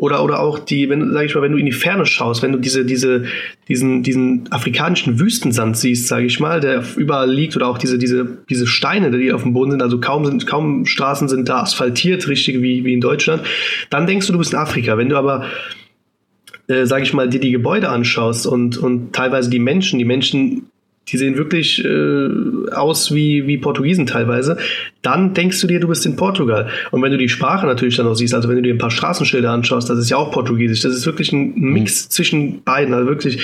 [0.00, 2.52] oder, oder auch die, wenn, sag ich mal, wenn du in die Ferne schaust, wenn
[2.52, 3.24] du diese, diese,
[3.68, 8.38] diesen, diesen afrikanischen Wüstensand siehst, sage ich mal, der überall liegt, oder auch diese, diese,
[8.48, 12.28] diese Steine, die auf dem Boden sind, also kaum sind, kaum Straßen sind da asphaltiert,
[12.28, 13.42] richtig wie, wie in Deutschland,
[13.90, 14.96] dann denkst du, du bist in Afrika.
[14.96, 15.44] Wenn du aber
[16.66, 20.69] äh, sage ich mal, dir die Gebäude anschaust und, und teilweise die Menschen, die Menschen
[21.10, 24.56] die sehen wirklich äh, aus wie, wie Portugiesen teilweise,
[25.02, 26.68] dann denkst du dir, du bist in Portugal.
[26.90, 28.90] Und wenn du die Sprache natürlich dann auch siehst, also wenn du dir ein paar
[28.90, 30.80] Straßenschilder anschaust, das ist ja auch Portugiesisch.
[30.80, 32.10] Das ist wirklich ein Mix mhm.
[32.10, 32.94] zwischen beiden.
[32.94, 33.42] Also wirklich,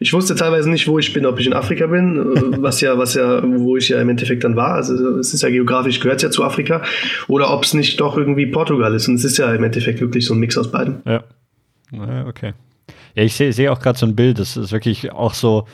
[0.00, 2.98] ich wusste teilweise nicht, wo ich bin, ob ich in Afrika bin, äh, was ja,
[2.98, 4.74] was ja, wo ich ja im Endeffekt dann war.
[4.74, 6.82] Also es ist ja geografisch, gehört ja zu Afrika.
[7.26, 9.08] Oder ob es nicht doch irgendwie Portugal ist.
[9.08, 11.02] Und es ist ja im Endeffekt wirklich so ein Mix aus beiden.
[11.04, 11.24] Ja.
[12.26, 12.52] Okay.
[13.14, 14.38] Ja, ich sehe seh auch gerade so ein Bild.
[14.38, 15.66] Das ist wirklich auch so,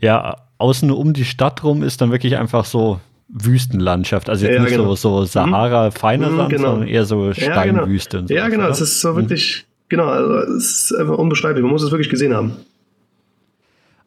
[0.00, 4.30] ja, außen um die Stadt rum ist dann wirklich einfach so Wüstenlandschaft.
[4.30, 4.94] Also jetzt ja, nicht genau.
[4.94, 5.92] so, so Sahara, mhm.
[5.92, 6.70] feiner mhm, Sand, genau.
[6.70, 8.18] sondern eher so Steinwüste.
[8.18, 8.68] Ja, genau, ja, genau.
[8.68, 9.84] es ist so wirklich, mhm.
[9.88, 11.62] genau, also es ist einfach unbeschreiblich.
[11.62, 12.56] Man muss es wirklich gesehen haben.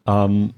[0.06, 0.50] Ähm,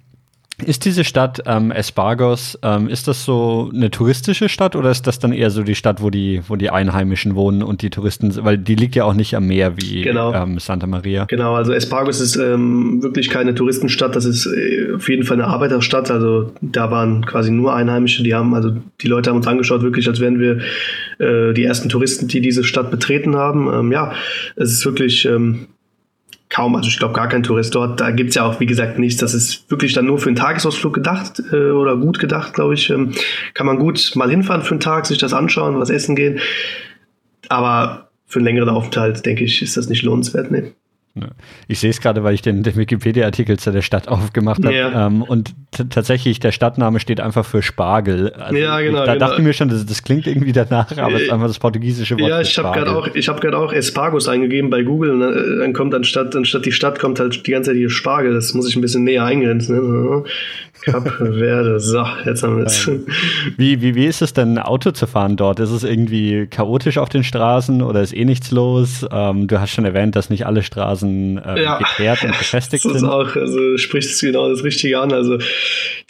[0.64, 5.18] ist diese Stadt ähm, Espargos, ähm, ist das so eine touristische Stadt oder ist das
[5.18, 8.58] dann eher so die Stadt, wo die, wo die Einheimischen wohnen und die Touristen, weil
[8.58, 10.34] die liegt ja auch nicht am Meer wie genau.
[10.34, 11.26] ähm, Santa Maria.
[11.26, 15.46] Genau, also Espargos ist ähm, wirklich keine Touristenstadt, das ist äh, auf jeden Fall eine
[15.46, 19.82] Arbeiterstadt, also da waren quasi nur Einheimische, die haben, also die Leute haben uns angeschaut,
[19.82, 20.58] wirklich als wären wir
[21.18, 23.72] äh, die ersten Touristen, die diese Stadt betreten haben.
[23.72, 24.12] Ähm, ja,
[24.56, 25.68] es ist wirklich ähm,
[26.48, 28.00] kaum, also ich glaube gar kein Tourist dort.
[28.00, 29.20] Da gibt's ja auch, wie gesagt, nichts.
[29.20, 32.90] Das ist wirklich dann nur für einen Tagesausflug gedacht äh, oder gut gedacht, glaube ich.
[32.90, 33.12] Ähm,
[33.54, 36.40] kann man gut mal hinfahren für einen Tag, sich das anschauen, was essen gehen.
[37.48, 40.50] Aber für einen längeren Aufenthalt, denke ich, ist das nicht lohnenswert.
[40.50, 40.72] Nee.
[41.66, 44.74] Ich sehe es gerade, weil ich den, den Wikipedia-Artikel zu der Stadt aufgemacht habe.
[44.74, 45.06] Ja.
[45.06, 45.54] Ähm, und
[45.90, 48.32] tatsächlich, der Stadtname steht einfach für Spargel.
[48.32, 49.00] Also ja, genau.
[49.00, 49.26] Ich, da genau.
[49.26, 52.30] dachte mir schon, das, das, klingt irgendwie danach, aber es ist einfach das portugiesische Wort.
[52.30, 55.10] Ja, ich habe gerade auch, hab auch Espargos eingegeben bei Google.
[55.10, 58.34] Und äh, dann kommt anstatt, anstatt die Stadt kommt halt die ganze Zeit hier Spargel.
[58.34, 59.76] Das muss ich ein bisschen näher eingrenzen.
[59.76, 60.24] Ne?
[60.82, 61.80] Kap Verde.
[61.80, 62.90] So, jetzt haben wir es.
[63.56, 65.60] Wie, wie, wie ist es denn, Auto zu fahren dort?
[65.60, 69.06] Ist es irgendwie chaotisch auf den Straßen oder ist eh nichts los?
[69.10, 72.92] Ähm, du hast schon erwähnt, dass nicht alle Straßen äh, ja, gekehrt und befestigt das
[72.92, 73.08] ist sind.
[73.08, 75.12] Auch, also spricht es genau das Richtige an.
[75.12, 75.38] Also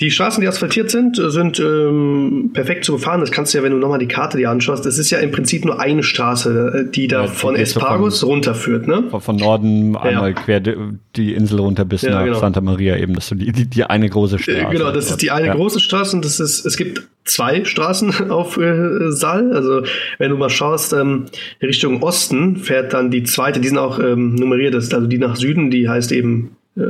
[0.01, 3.21] die Straßen, die asphaltiert sind, sind ähm, perfekt zu befahren.
[3.21, 4.85] Das kannst du ja, wenn du nochmal die Karte dir anschaust.
[4.85, 8.31] Das ist ja im Prinzip nur eine Straße, äh, die da ja, von Espargos von,
[8.31, 8.87] runterführt.
[8.87, 9.05] Ne?
[9.19, 12.39] Von Norden einmal quer die Insel runter bis nach genau.
[12.39, 13.15] Santa Maria eben.
[13.15, 14.58] Das ist so die, die, die eine große Straße.
[14.59, 18.31] Äh, genau, das ist die eine große Straße und das ist, es gibt zwei Straßen
[18.31, 19.53] auf äh, Saal.
[19.53, 19.83] Also
[20.19, 21.27] wenn du mal schaust, ähm,
[21.63, 25.19] Richtung Osten fährt dann die zweite, die sind auch ähm, nummeriert, das ist also die
[25.19, 26.83] nach Süden, die heißt eben äh,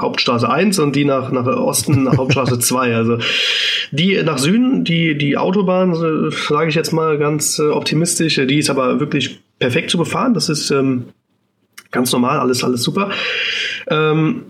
[0.00, 2.96] Hauptstraße 1 und die nach, nach Osten Hauptstraße 2.
[2.96, 3.18] Also
[3.90, 8.58] die nach Süden, die, die Autobahn, äh, sage ich jetzt mal ganz äh, optimistisch, die
[8.58, 10.34] ist aber wirklich perfekt zu befahren.
[10.34, 11.06] Das ist ähm,
[11.90, 13.10] ganz normal, alles, alles super.
[13.88, 14.46] Ähm,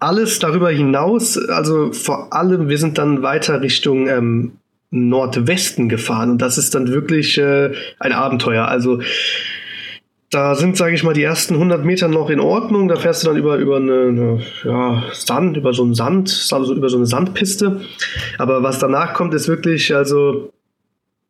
[0.00, 4.52] alles darüber hinaus, also vor allem, wir sind dann weiter Richtung ähm,
[4.90, 8.66] Nordwesten gefahren und das ist dann wirklich äh, ein Abenteuer.
[8.66, 9.00] Also
[10.30, 12.88] da sind, sage ich mal, die ersten 100 Meter noch in Ordnung.
[12.88, 16.74] Da fährst du dann über, über eine, eine ja, Sand, über so einen Sand, also
[16.74, 17.80] über so eine Sandpiste.
[18.36, 20.50] Aber was danach kommt, ist wirklich, also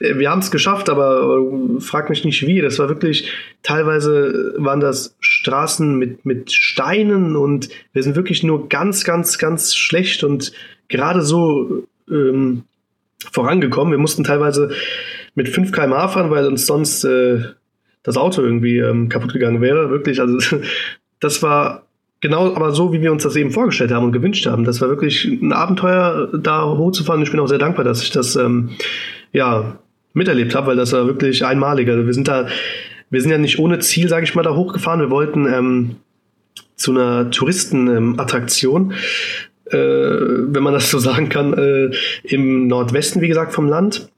[0.01, 1.41] wir haben es geschafft, aber
[1.81, 2.61] frag mich nicht wie.
[2.61, 3.33] Das war wirklich,
[3.63, 9.75] teilweise waren das Straßen mit, mit Steinen und wir sind wirklich nur ganz, ganz, ganz
[9.75, 10.53] schlecht und
[10.89, 12.63] gerade so ähm,
[13.33, 13.91] vorangekommen.
[13.91, 14.71] Wir mussten teilweise
[15.35, 17.41] mit 5 km/h fahren, weil uns sonst äh,
[18.05, 19.91] das Auto irgendwie ähm, kaputt gegangen wäre.
[19.91, 20.39] Wirklich, also
[21.21, 21.87] das war
[22.21, 24.63] genau aber so, wie wir uns das eben vorgestellt haben und gewünscht haben.
[24.63, 27.23] Das war wirklich ein Abenteuer, da hochzufahren.
[27.23, 28.71] Ich bin auch sehr dankbar, dass ich das ähm,
[29.33, 29.79] ja
[30.13, 31.89] miterlebt habe, weil das war wirklich einmalig.
[31.89, 32.49] Also wir sind da,
[33.11, 35.01] wir sind ja nicht ohne Ziel, sage ich mal, da hochgefahren.
[35.01, 35.97] Wir wollten ähm,
[36.77, 38.93] zu einer Touristenattraktion,
[39.67, 41.91] äh, wenn man das so sagen kann, äh,
[42.23, 44.09] im Nordwesten, wie gesagt, vom Land.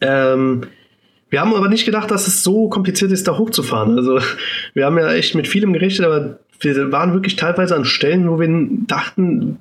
[0.00, 0.62] Ähm,
[1.30, 3.96] wir haben aber nicht gedacht, dass es so kompliziert ist, da hochzufahren.
[3.96, 4.20] Also
[4.74, 8.38] wir haben ja echt mit vielem gerechnet, aber wir waren wirklich teilweise an Stellen, wo
[8.38, 8.48] wir
[8.86, 9.58] dachten,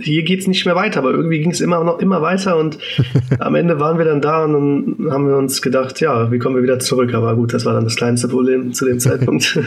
[0.00, 2.78] hier geht es nicht mehr weiter, aber irgendwie ging es immer noch immer weiter und
[3.38, 6.56] am Ende waren wir dann da und dann haben wir uns gedacht, ja, wie kommen
[6.56, 7.14] wir wieder zurück?
[7.14, 9.58] Aber gut, das war dann das kleinste Problem zu dem Zeitpunkt.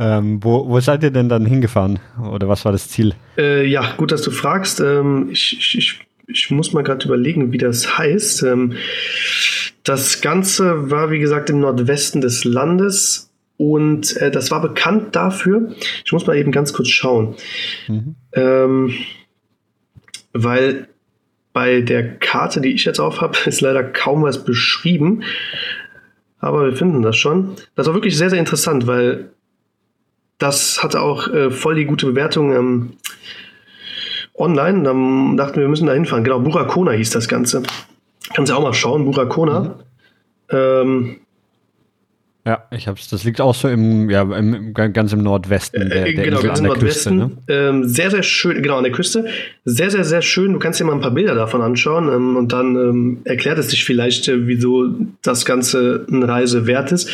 [0.00, 1.98] ähm, wo, wo seid ihr denn dann hingefahren
[2.30, 3.14] oder was war das Ziel?
[3.36, 4.80] Äh, ja, gut, dass du fragst.
[4.80, 8.44] Ähm, ich, ich, ich, ich, muss mal gerade überlegen, wie das heißt.
[8.44, 8.74] Ähm,
[9.84, 15.72] das Ganze war, wie gesagt, im Nordwesten des Landes und äh, das war bekannt dafür.
[16.04, 17.34] Ich muss mal eben ganz kurz schauen.
[17.88, 18.14] Mhm.
[18.32, 18.94] Ähm,
[20.44, 20.88] weil
[21.52, 25.22] bei der Karte, die ich jetzt auf habe, ist leider kaum was beschrieben.
[26.40, 27.56] Aber wir finden das schon.
[27.74, 29.30] Das war wirklich sehr, sehr interessant, weil
[30.38, 32.92] das hatte auch äh, voll die gute Bewertung ähm,
[34.34, 34.84] online.
[34.84, 36.22] Dann dachten wir, wir müssen da hinfahren.
[36.22, 37.64] Genau, Burakona hieß das Ganze.
[38.34, 39.60] Kannst du auch mal schauen, Burakona.
[39.60, 39.74] Mhm.
[40.50, 41.16] Ähm,
[42.48, 43.08] ja, ich hab's.
[43.08, 46.64] Das liegt auch so im, ja, im, ganz im Nordwesten der, der genau, Insel an
[46.64, 47.14] der Küste.
[47.14, 47.30] Ne?
[47.46, 49.26] Ähm, sehr, sehr schön, genau, an der Küste.
[49.66, 50.54] Sehr, sehr, sehr schön.
[50.54, 53.68] Du kannst dir mal ein paar Bilder davon anschauen ähm, und dann ähm, erklärt es
[53.68, 54.88] sich vielleicht, äh, wieso
[55.20, 57.10] das Ganze eine Reise wert ist.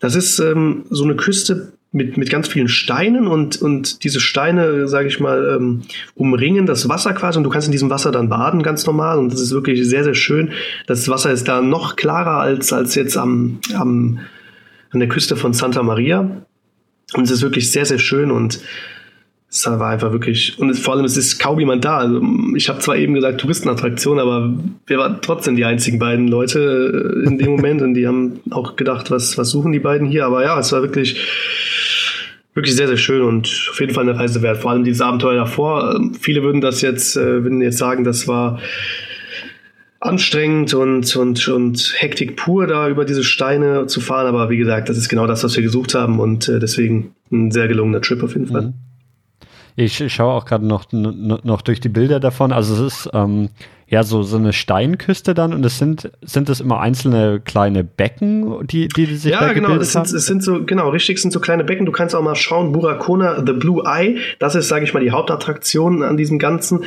[0.00, 4.86] Das ist ähm, so eine Küste mit, mit ganz vielen Steinen und, und diese Steine,
[4.86, 8.28] sage ich mal, ähm, umringen das Wasser quasi und du kannst in diesem Wasser dann
[8.28, 9.18] baden, ganz normal.
[9.18, 10.50] Und das ist wirklich sehr, sehr schön.
[10.86, 14.20] Das Wasser ist da noch klarer als, als jetzt am, am
[14.90, 16.42] an der Küste von Santa Maria.
[17.14, 18.60] Und es ist wirklich sehr, sehr schön und
[19.50, 21.98] es war einfach wirklich, und vor allem es ist kaum jemand da.
[21.98, 22.20] Also
[22.54, 24.52] ich habe zwar eben gesagt Touristenattraktion, aber
[24.86, 28.76] wir waren trotzdem die einzigen beiden Leute äh, in dem Moment und die haben auch
[28.76, 30.26] gedacht, was, was suchen die beiden hier.
[30.26, 31.16] Aber ja, es war wirklich,
[32.52, 34.58] wirklich sehr, sehr schön und auf jeden Fall eine Reise wert.
[34.58, 35.94] Vor allem dieses Abenteuer davor.
[35.96, 38.58] Ähm, viele würden das jetzt, äh, würden jetzt sagen, das war
[40.00, 44.26] anstrengend und, und, und Hektik pur, da über diese Steine zu fahren.
[44.26, 47.50] Aber wie gesagt, das ist genau das, was wir gesucht haben und äh, deswegen ein
[47.50, 48.62] sehr gelungener Trip auf jeden Fall.
[48.62, 48.74] Mhm.
[49.80, 52.50] Ich schaue auch gerade noch, noch durch die Bilder davon.
[52.50, 53.50] Also es ist ähm,
[53.86, 58.66] ja so, so eine Steinküste dann und es sind, sind es immer einzelne kleine Becken,
[58.66, 61.38] die, die sich ja, da genau, das sind, es sind so, genau, richtig sind so
[61.38, 61.86] kleine Becken.
[61.86, 65.12] Du kannst auch mal schauen, Burakona, The Blue Eye, das ist, sage ich mal, die
[65.12, 66.82] Hauptattraktion an diesem ganzen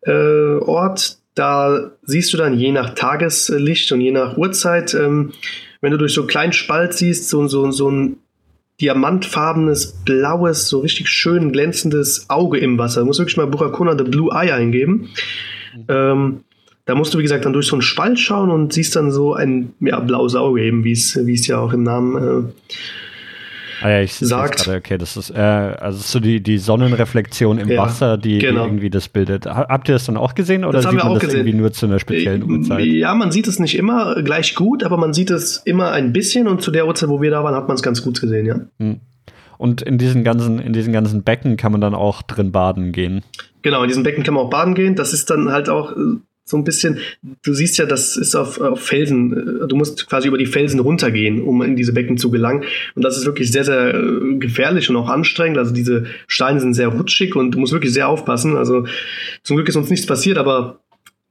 [0.00, 5.32] äh, Ort da siehst du dann je nach Tageslicht und je nach Uhrzeit, ähm,
[5.80, 8.16] wenn du durch so einen kleinen Spalt siehst, so, so, so ein
[8.80, 13.00] diamantfarbenes, blaues, so richtig schön glänzendes Auge im Wasser.
[13.00, 15.10] Du musst wirklich mal Burakona The Blue Eye eingeben.
[15.88, 16.44] Ähm,
[16.86, 19.34] da musst du, wie gesagt, dann durch so einen Spalt schauen und siehst dann so
[19.34, 22.52] ein ja, blaues Auge eben, wie es ja auch im Namen äh,
[23.80, 24.64] Ah ja, ich sagt.
[24.64, 28.62] Grade, okay, das ist, äh, also so die, die Sonnenreflexion im ja, Wasser, die, genau.
[28.62, 29.46] die, irgendwie das bildet.
[29.46, 31.40] Habt ihr das dann auch gesehen oder das sieht man das gesehen.
[31.40, 32.84] irgendwie nur zu einer speziellen äh, Uhrzeit?
[32.84, 36.46] Ja, man sieht es nicht immer gleich gut, aber man sieht es immer ein bisschen
[36.46, 38.60] und zu der Uhrzeit, wo wir da waren, hat man es ganz gut gesehen, ja.
[38.78, 39.00] Hm.
[39.56, 43.22] Und in diesen ganzen, in diesen ganzen Becken kann man dann auch drin baden gehen.
[43.60, 44.94] Genau, in diesen Becken kann man auch baden gehen.
[44.94, 46.16] Das ist dann halt auch äh,
[46.50, 46.98] so ein bisschen,
[47.42, 50.80] du siehst ja, das ist auf, auf Felsen, äh, du musst quasi über die Felsen
[50.80, 52.64] runtergehen, um in diese Becken zu gelangen.
[52.96, 55.58] Und das ist wirklich sehr, sehr äh, gefährlich und auch anstrengend.
[55.58, 58.56] Also diese Steine sind sehr rutschig und du musst wirklich sehr aufpassen.
[58.56, 58.84] Also
[59.44, 60.80] zum Glück ist uns nichts passiert, aber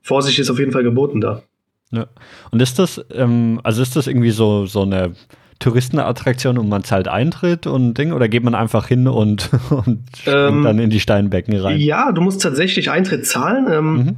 [0.01, 1.43] Vorsicht ist auf jeden Fall geboten da.
[1.91, 2.07] Ja.
[2.51, 5.15] Und ist das, ähm, also ist das irgendwie so, so eine
[5.59, 10.63] Touristenattraktion und man zahlt Eintritt und Ding oder geht man einfach hin und, und ähm,
[10.63, 11.77] dann in die Steinbecken rein?
[11.77, 13.67] Ja, du musst tatsächlich Eintritt zahlen.
[13.69, 14.15] Ähm, mhm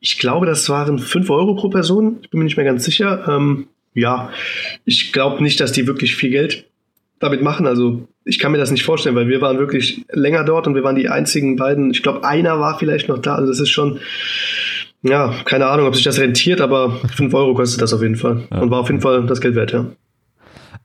[0.00, 2.18] ich glaube, das waren 5 Euro pro Person.
[2.22, 3.26] Ich bin mir nicht mehr ganz sicher.
[3.28, 4.30] Ähm, ja,
[4.84, 6.64] ich glaube nicht, dass die wirklich viel Geld
[7.18, 7.66] damit machen.
[7.66, 10.82] Also ich kann mir das nicht vorstellen, weil wir waren wirklich länger dort und wir
[10.82, 11.90] waren die einzigen beiden.
[11.90, 13.34] Ich glaube, einer war vielleicht noch da.
[13.34, 14.00] Also das ist schon,
[15.02, 18.48] ja, keine Ahnung, ob sich das rentiert, aber 5 Euro kostet das auf jeden Fall.
[18.50, 18.60] Ja.
[18.60, 19.86] Und war auf jeden Fall das Geld wert, ja.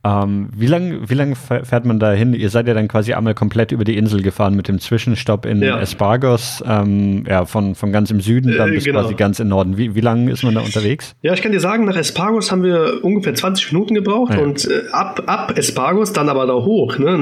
[0.05, 2.35] Ähm, wie lange wie lang fährt man da hin?
[2.35, 5.63] Ihr seid ja dann quasi einmal komplett über die Insel gefahren mit dem Zwischenstopp in
[5.63, 5.79] ja.
[5.79, 9.01] Espargos, ähm, ja, von, von ganz im Süden dann bis genau.
[9.01, 9.77] quasi ganz im Norden.
[9.77, 11.15] Wie, wie lange ist man da unterwegs?
[11.23, 14.41] Ja, ich kann dir sagen, nach Espargos haben wir ungefähr 20 Minuten gebraucht ja.
[14.41, 16.99] und äh, ab, ab Espargos dann aber da hoch.
[16.99, 17.17] Ne?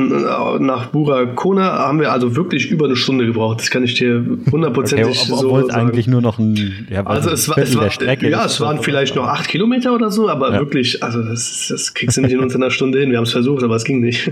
[0.60, 3.62] Nach Buracona haben wir also wirklich über eine Stunde gebraucht.
[3.62, 7.06] Das kann ich dir hundertprozentig okay, ob, Obwohl so es eigentlich nur noch ein, ja,
[7.06, 10.28] also es war, es war, Strecke ja, es waren vielleicht noch acht Kilometer oder so,
[10.28, 13.12] aber wirklich, also das, das kriegst du nicht in unter einer Stunde hin.
[13.12, 14.28] Wir haben es versucht, aber es ging nicht.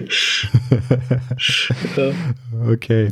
[1.97, 2.11] ja.
[2.69, 3.09] Okay.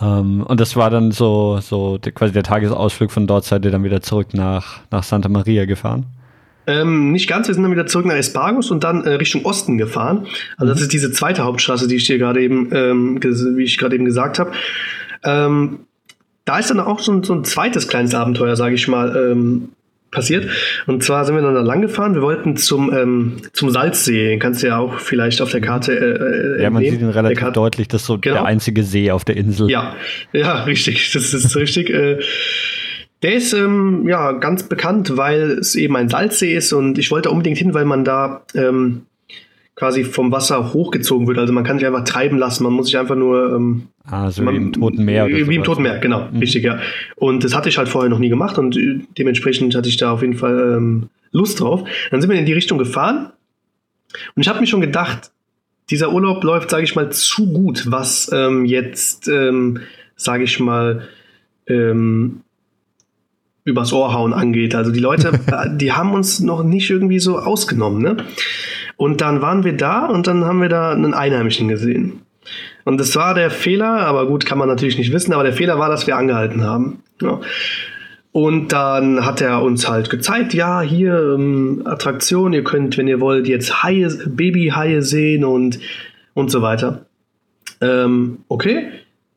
[0.00, 3.64] Um, ähm, und das war dann so, so der, quasi der Tagesausflug von dort seid
[3.64, 6.06] ihr dann wieder zurück nach, nach Santa Maria gefahren?
[6.66, 9.78] Ähm, nicht ganz, wir sind dann wieder zurück nach Espargos und dann äh, Richtung Osten
[9.78, 10.26] gefahren.
[10.56, 10.84] Also das mhm.
[10.84, 14.38] ist diese zweite Hauptstraße, die ich dir gerade eben, ähm, wie ich gerade eben gesagt
[14.38, 14.52] habe.
[15.22, 15.80] Ähm,
[16.44, 19.70] da ist dann auch so ein, so ein zweites kleines Abenteuer, sage ich mal, ähm,
[20.10, 20.48] passiert.
[20.86, 22.14] Und zwar sind wir dann da lang gefahren.
[22.14, 24.38] Wir wollten zum, ähm, zum Salzsee.
[24.38, 25.92] Kannst du ja auch vielleicht auf der Karte.
[25.92, 27.88] Äh, äh ja, man sieht ihn relativ deutlich.
[27.88, 28.36] Das ist so genau.
[28.36, 29.70] der einzige See auf der Insel.
[29.70, 29.94] Ja,
[30.32, 31.12] ja, richtig.
[31.12, 31.90] Das ist richtig.
[31.90, 32.20] Äh,
[33.22, 37.30] der ist ähm, ja ganz bekannt, weil es eben ein Salzsee ist und ich wollte
[37.30, 39.06] unbedingt hin, weil man da ähm,
[39.76, 41.38] quasi vom Wasser hochgezogen wird.
[41.38, 42.64] Also man kann sich einfach treiben lassen.
[42.64, 43.54] Man muss sich einfach nur.
[43.54, 45.26] Ähm, ah, so man, wie im Toten Meer.
[45.28, 46.28] Wie, im Toten Meer, genau.
[46.32, 46.38] Mhm.
[46.38, 46.78] Richtig, ja.
[47.14, 48.78] Und das hatte ich halt vorher noch nie gemacht und
[49.18, 51.84] dementsprechend hatte ich da auf jeden Fall ähm, Lust drauf.
[52.10, 53.30] Dann sind wir in die Richtung gefahren
[54.34, 55.30] und ich habe mir schon gedacht,
[55.90, 59.80] dieser Urlaub läuft, sage ich mal, zu gut, was ähm, jetzt, ähm,
[60.16, 61.06] sage ich mal,
[61.66, 62.40] ähm,
[63.64, 64.74] übers Ohr hauen angeht.
[64.74, 65.38] Also die Leute,
[65.76, 68.16] die haben uns noch nicht irgendwie so ausgenommen, ne?
[68.96, 72.22] Und dann waren wir da und dann haben wir da einen Einheimischen gesehen.
[72.84, 75.78] Und das war der Fehler, aber gut, kann man natürlich nicht wissen, aber der Fehler
[75.78, 77.02] war, dass wir angehalten haben.
[77.20, 77.40] Ja.
[78.32, 83.20] Und dann hat er uns halt gezeigt, ja, hier ähm, Attraktion, ihr könnt, wenn ihr
[83.20, 85.80] wollt, jetzt Haie, Babyhaie sehen und,
[86.34, 87.06] und so weiter.
[87.80, 88.88] Ähm, okay,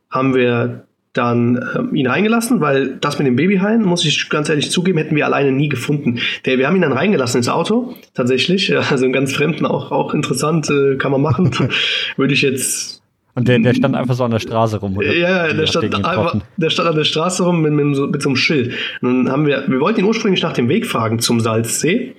[0.10, 4.70] haben wir dann ähm, ihn reingelassen, weil das mit dem Babyhain, muss ich ganz ehrlich
[4.70, 6.20] zugeben, hätten wir alleine nie gefunden.
[6.46, 8.74] Der, wir haben ihn dann reingelassen ins Auto, tatsächlich.
[8.90, 11.52] Also einen ganz Fremden, auch, auch interessant, äh, kann man machen.
[12.18, 13.02] Würde ich jetzt.
[13.36, 15.14] Und der, der stand einfach so an der Straße rum, oder?
[15.14, 18.30] Ja, der stand, einfach, der stand an der Straße rum mit, mit, so, mit so
[18.30, 18.74] einem Schild.
[19.02, 22.16] Und dann haben wir, wir wollten ihn ursprünglich nach dem Weg fragen zum Salzsee.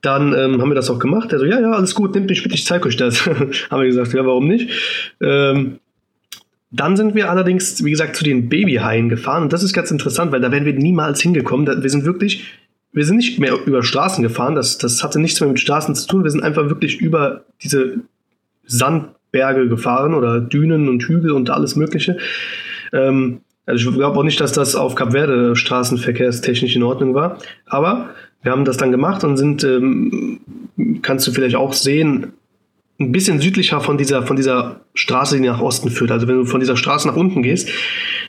[0.00, 1.32] Dann ähm, haben wir das auch gemacht.
[1.32, 3.26] Er so, ja, ja, alles gut, nimmt mich mit, ich zeige euch das.
[3.26, 4.70] haben wir gesagt, ja, warum nicht?
[5.20, 5.78] Ähm,
[6.70, 9.44] dann sind wir allerdings, wie gesagt, zu den Babyhaien gefahren.
[9.44, 11.82] Und das ist ganz interessant, weil da wären wir niemals hingekommen.
[11.82, 12.44] Wir sind wirklich,
[12.92, 14.54] wir sind nicht mehr über Straßen gefahren.
[14.54, 16.24] Das, das hatte nichts mehr mit Straßen zu tun.
[16.24, 18.00] Wir sind einfach wirklich über diese
[18.66, 22.18] Sandberge gefahren oder Dünen und Hügel und alles Mögliche.
[22.92, 27.38] Ähm, also ich glaube auch nicht, dass das auf Kap Verde straßenverkehrstechnisch in Ordnung war.
[27.66, 28.10] Aber
[28.42, 30.40] wir haben das dann gemacht und sind, ähm,
[31.02, 32.32] kannst du vielleicht auch sehen,
[32.98, 36.10] ein bisschen südlicher von dieser, von dieser Straße, die nach Osten führt.
[36.10, 37.68] Also wenn du von dieser Straße nach unten gehst,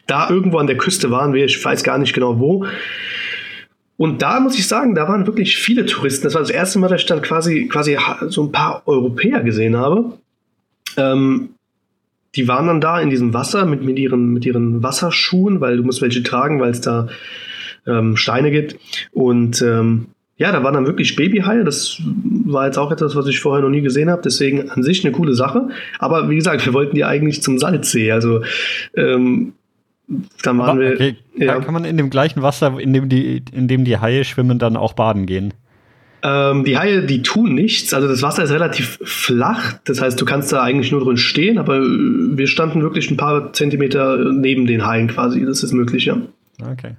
[0.08, 2.66] da irgendwo an der Küste waren wir, ich weiß gar nicht genau wo.
[3.96, 6.26] Und da muss ich sagen, da waren wirklich viele Touristen.
[6.26, 9.76] Das war das erste Mal, dass ich dann quasi, quasi so ein paar Europäer gesehen
[9.76, 10.14] habe.
[10.98, 11.50] Ähm,
[12.36, 15.84] die waren dann da in diesem Wasser mit, mit, ihren, mit ihren Wasserschuhen, weil du
[15.84, 17.08] musst welche tragen, weil es da
[17.88, 18.78] ähm, Steine gibt.
[19.12, 20.08] Und ähm,
[20.38, 21.64] ja, da waren dann wirklich Babyhaie.
[21.64, 22.00] Das
[22.46, 24.22] war jetzt auch etwas, was ich vorher noch nie gesehen habe.
[24.24, 25.70] Deswegen an sich eine coole Sache.
[25.98, 28.12] Aber wie gesagt, wir wollten die eigentlich zum Salzsee.
[28.12, 28.42] Also
[28.96, 29.54] ähm,
[30.44, 30.94] dann waren wir.
[30.94, 31.16] Okay.
[31.36, 31.60] Ja.
[31.60, 34.78] Kann man in dem gleichen Wasser, in dem die, in dem die Haie schwimmen, dann
[34.78, 35.56] auch baden gehen?
[36.22, 37.96] Ähm, die Haie, die tun nichts.
[37.96, 39.74] Also das Wasser ist relativ flach.
[39.86, 41.58] Das heißt, du kannst da eigentlich nur drin stehen.
[41.58, 45.44] Aber wir standen wirklich ein paar Zentimeter neben den Haien quasi.
[45.46, 46.18] Das ist möglich, ja.
[46.62, 46.96] Okay.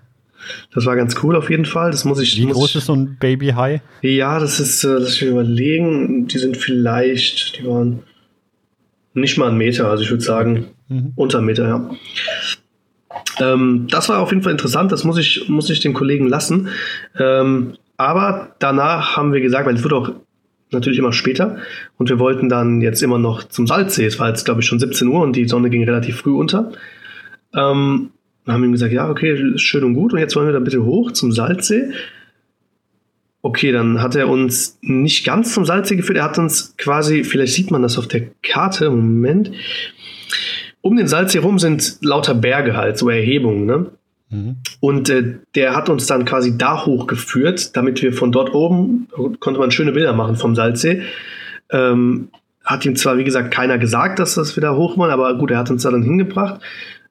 [0.75, 1.91] Das war ganz cool auf jeden Fall.
[1.91, 2.37] Das muss ich.
[2.37, 3.81] Wie muss groß ist so ein Baby High?
[4.03, 6.27] Ja, das ist, äh, lass mich überlegen.
[6.27, 8.03] Die sind vielleicht, die waren
[9.15, 9.91] nicht mal einen Meter.
[9.91, 11.13] Also ich würde sagen mhm.
[11.17, 11.91] unter einen Meter, ja.
[13.41, 14.93] Ähm, das war auf jeden Fall interessant.
[14.93, 16.69] Das muss ich, muss ich den Kollegen lassen.
[17.19, 20.13] Ähm, aber danach haben wir gesagt, weil es wird auch
[20.71, 21.59] natürlich immer später
[21.97, 24.05] und wir wollten dann jetzt immer noch zum Salzsee.
[24.05, 26.73] Es war jetzt, glaube ich, schon 17 Uhr und die Sonne ging relativ früh unter.
[27.55, 28.11] Ähm,
[28.49, 30.15] dann haben wir ihm gesagt, ja, okay, ist schön und gut.
[30.15, 31.91] Und jetzt wollen wir da bitte hoch zum Salzsee.
[33.43, 36.17] Okay, dann hat er uns nicht ganz zum Salzsee geführt.
[36.17, 39.53] Er hat uns quasi, vielleicht sieht man das auf der Karte, Moment.
[40.81, 43.87] Um den Salzsee rum sind lauter Berge halt, so Erhebungen, ne?
[44.31, 44.57] Mhm.
[44.81, 49.09] Und äh, der hat uns dann quasi da hochgeführt, damit wir von dort oben,
[49.41, 51.03] konnte man schöne Bilder machen vom Salzsee.
[51.69, 52.31] Ähm,
[52.65, 55.59] hat ihm zwar, wie gesagt, keiner gesagt, dass das wieder hoch wollen, aber gut, er
[55.59, 56.63] hat uns da dann hingebracht.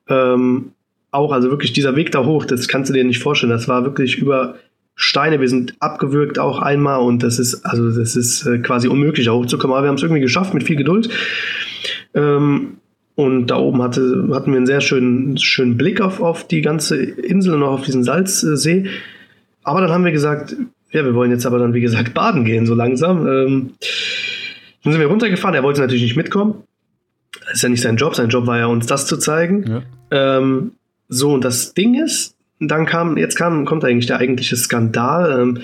[0.09, 0.71] Ähm,
[1.11, 3.51] auch, also wirklich dieser Weg da hoch, das kannst du dir nicht vorstellen.
[3.51, 4.55] Das war wirklich über
[4.95, 5.39] Steine.
[5.39, 9.33] Wir sind abgewürgt auch einmal und das ist, also das ist äh, quasi unmöglich, da
[9.33, 9.75] hochzukommen.
[9.75, 11.09] Aber wir haben es irgendwie geschafft mit viel Geduld.
[12.13, 12.77] Ähm,
[13.15, 16.97] und da oben hatte, hatten wir einen sehr schönen, schönen Blick auf, auf die ganze
[16.97, 18.85] Insel und auch auf diesen Salzsee.
[19.63, 20.55] Aber dann haben wir gesagt,
[20.91, 23.27] ja, wir wollen jetzt aber dann, wie gesagt, baden gehen, so langsam.
[23.27, 23.71] Ähm,
[24.83, 25.55] dann sind wir runtergefahren.
[25.55, 26.63] Er wollte natürlich nicht mitkommen.
[27.45, 28.15] Das ist ja nicht sein Job.
[28.15, 29.65] Sein Job war ja, uns das zu zeigen.
[29.67, 30.37] Ja.
[30.37, 30.71] Ähm,
[31.09, 35.39] so, und das Ding ist, dann kam, jetzt kam, kommt eigentlich der eigentliche Skandal.
[35.39, 35.59] Ähm,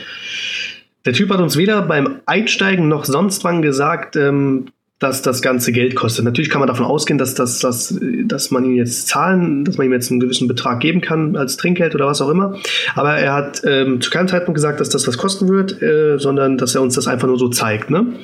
[1.06, 4.68] der Typ hat uns weder beim Einsteigen noch sonst wann gesagt, ähm,
[5.00, 6.24] dass das ganze Geld kostet.
[6.24, 9.88] Natürlich kann man davon ausgehen, dass, dass, dass, dass man ihn jetzt zahlen, dass man
[9.88, 12.58] ihm jetzt einen gewissen Betrag geben kann als Trinkgeld oder was auch immer.
[12.96, 16.58] Aber er hat ähm, zu keinem Zeitpunkt gesagt, dass das was kosten wird, äh, sondern
[16.58, 17.90] dass er uns das einfach nur so zeigt.
[17.90, 18.04] Ne?
[18.04, 18.16] Mhm.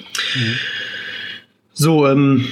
[1.73, 2.45] So, ähm,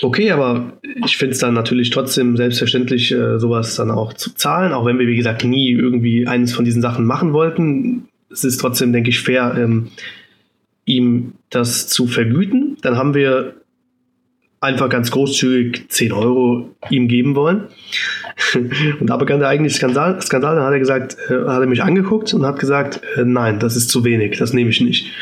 [0.00, 0.72] Okay, aber
[1.04, 4.98] ich finde es dann natürlich trotzdem selbstverständlich, äh, sowas dann auch zu zahlen, auch wenn
[4.98, 8.08] wir, wie gesagt, nie irgendwie eines von diesen Sachen machen wollten.
[8.30, 9.88] Es ist trotzdem, denke ich, fair, ähm,
[10.86, 12.78] ihm das zu vergüten.
[12.80, 13.54] Dann haben wir
[14.60, 17.66] einfach ganz großzügig 10 Euro ihm geben wollen.
[19.00, 20.20] und da begann der eigentliche Skandal.
[20.22, 20.56] Skandal.
[20.56, 23.76] Dann hat er gesagt, äh, hat er mich angeguckt und hat gesagt, äh, nein, das
[23.76, 25.12] ist zu wenig, das nehme ich nicht.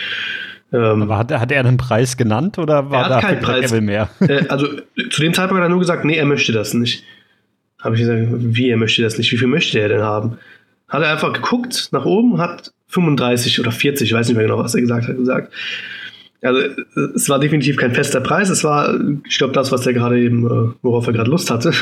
[0.73, 4.09] Ähm, Aber hat, hat er einen Preis genannt oder war da keinen Preis mehr?
[4.21, 4.66] Äh, also
[5.11, 7.05] zu dem Zeitpunkt hat er nur gesagt, nee, er möchte das nicht.
[7.81, 9.33] Habe ich gesagt, wie er möchte das nicht?
[9.33, 10.39] Wie viel möchte er denn haben?
[10.89, 14.59] Hat er einfach geguckt nach oben, hat 35 oder 40, ich weiß nicht mehr genau,
[14.59, 15.53] was er gesagt hat, gesagt.
[16.43, 16.61] Also
[17.14, 20.47] es war definitiv kein fester Preis, es war, ich glaube, das, was er gerade eben,
[20.47, 21.73] äh, worauf er gerade Lust hatte.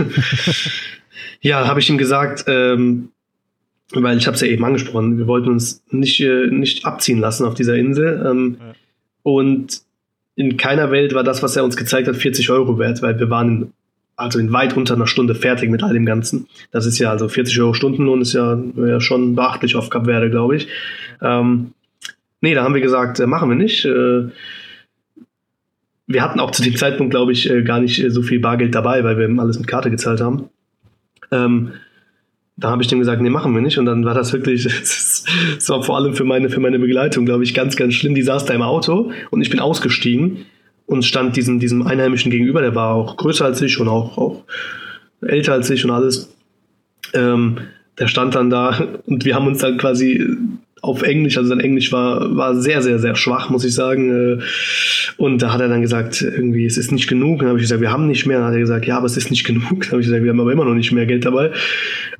[1.40, 3.10] ja, habe ich ihm gesagt, ähm,
[3.92, 7.46] weil ich habe es ja eben angesprochen, wir wollten uns nicht, äh, nicht abziehen lassen
[7.46, 8.24] auf dieser Insel.
[8.26, 8.72] Ähm, ja.
[9.22, 9.82] Und
[10.36, 13.30] in keiner Welt war das, was er uns gezeigt hat, 40 Euro wert, weil wir
[13.30, 13.72] waren
[14.18, 16.48] also in weit unter einer Stunde fertig mit all dem Ganzen.
[16.72, 20.28] Das ist ja also 40 Euro Stundenlohn ist ja, ja schon beachtlich auf Cap Verde,
[20.28, 20.68] glaube ich.
[21.22, 21.72] Ähm,
[22.40, 23.84] nee, da haben wir gesagt, äh, machen wir nicht.
[23.84, 24.28] Äh,
[26.08, 29.04] wir hatten auch zu dem Zeitpunkt, glaube ich, äh, gar nicht so viel Bargeld dabei,
[29.04, 30.48] weil wir alles mit Karte gezahlt haben.
[31.30, 31.72] Ähm,
[32.58, 33.78] da habe ich dem gesagt, nee, machen wir nicht.
[33.78, 35.24] Und dann war das wirklich, es
[35.68, 38.14] war vor allem für meine, für meine Begleitung, glaube ich, ganz, ganz schlimm.
[38.14, 40.44] Die saß da im Auto und ich bin ausgestiegen
[40.86, 44.44] und stand diesem, diesem Einheimischen gegenüber, der war auch größer als ich und auch, auch
[45.20, 46.34] älter als ich und alles.
[47.14, 47.58] Ähm,
[47.98, 50.36] der stand dann da und wir haben uns dann quasi
[50.82, 54.38] auf Englisch, also sein Englisch war, war sehr, sehr, sehr schwach, muss ich sagen.
[54.38, 54.42] Äh,
[55.16, 57.40] und da hat er dann gesagt, irgendwie, es ist nicht genug.
[57.40, 58.38] Dann habe ich gesagt, wir haben nicht mehr.
[58.38, 59.68] Dann hat er gesagt, ja, aber es ist nicht genug.
[59.80, 61.50] Dann habe ich gesagt, wir haben aber immer noch nicht mehr Geld dabei.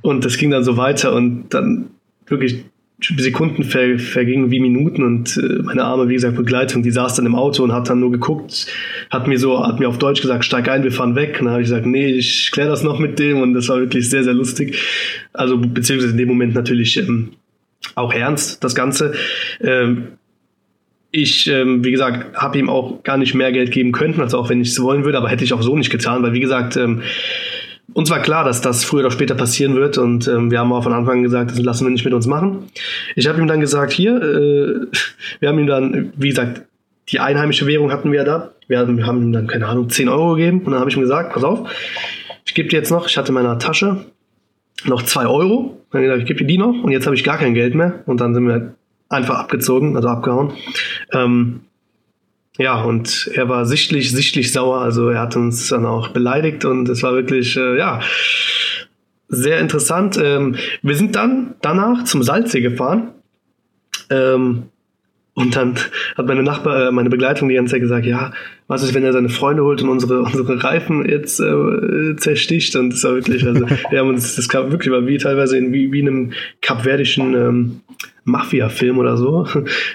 [0.02, 1.90] Und das ging dann so weiter und dann
[2.26, 2.64] wirklich
[3.00, 7.26] Sekunden ver, vergingen wie Minuten und äh, meine arme, wie gesagt, Begleitung, die saß dann
[7.26, 8.66] im Auto und hat dann nur geguckt,
[9.10, 11.36] hat mir so, hat mir auf Deutsch gesagt, steig ein, wir fahren weg.
[11.38, 13.78] Und dann habe ich gesagt, nee, ich kläre das noch mit dem und das war
[13.78, 14.82] wirklich sehr, sehr lustig.
[15.32, 17.30] Also beziehungsweise in dem Moment natürlich ähm,
[17.94, 19.14] auch ernst, das Ganze.
[19.60, 20.08] Ähm,
[21.10, 24.50] ich, ähm, wie gesagt, habe ihm auch gar nicht mehr Geld geben können, als auch
[24.50, 26.76] wenn ich es wollen würde, aber hätte ich auch so nicht getan, weil wie gesagt,
[26.76, 27.02] ähm,
[27.98, 30.84] uns war klar, dass das früher oder später passieren wird und ähm, wir haben auch
[30.84, 32.70] von Anfang an gesagt, das lassen wir nicht mit uns machen.
[33.16, 34.86] Ich habe ihm dann gesagt, hier, äh,
[35.40, 36.62] wir haben ihm dann, wie gesagt,
[37.08, 38.52] die einheimische Währung hatten wir da.
[38.68, 41.02] Wir haben, haben ihm dann, keine Ahnung, 10 Euro gegeben und dann habe ich ihm
[41.02, 41.68] gesagt, pass auf,
[42.44, 44.04] ich gebe dir jetzt noch, ich hatte in meiner Tasche
[44.84, 45.80] noch 2 Euro.
[45.90, 48.04] Dann gesagt, ich gebe dir die noch und jetzt habe ich gar kein Geld mehr.
[48.06, 48.74] Und dann sind wir
[49.08, 50.52] einfach abgezogen, also abgehauen.
[51.12, 51.62] Ähm,
[52.58, 54.80] ja, und er war sichtlich, sichtlich sauer.
[54.80, 58.00] Also er hat uns dann auch beleidigt und es war wirklich, äh, ja,
[59.28, 60.18] sehr interessant.
[60.20, 63.12] Ähm, wir sind dann danach zum Salzsee gefahren.
[64.10, 64.64] Ähm,
[65.38, 65.74] und dann
[66.16, 68.32] hat meine Nachbar, äh, meine Begleitung die ganze Zeit gesagt, ja,
[68.66, 72.74] was ist, wenn er seine Freunde holt und unsere, unsere Reifen jetzt äh, zersticht?
[72.74, 75.72] Und das war wirklich, also wir haben uns, das kam wirklich war wie teilweise in
[75.72, 77.80] wie, wie in einem kapverdischen ähm,
[78.24, 79.46] Mafia-Film oder so.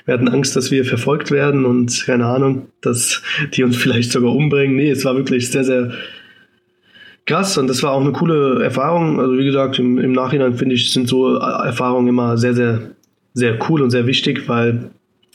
[0.06, 3.22] Wir hatten Angst, dass wir verfolgt werden und keine Ahnung, dass
[3.54, 4.78] die uns vielleicht sogar umbringen.
[4.78, 5.92] Nee, es war wirklich sehr, sehr
[7.26, 9.20] krass und das war auch eine coole Erfahrung.
[9.20, 12.92] Also wie gesagt, im, im Nachhinein finde ich, sind so Erfahrungen immer sehr, sehr,
[13.34, 14.92] sehr cool und sehr wichtig, weil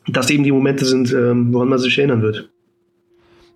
[0.09, 2.49] das eben die Momente sind, ähm, woran man sich erinnern wird.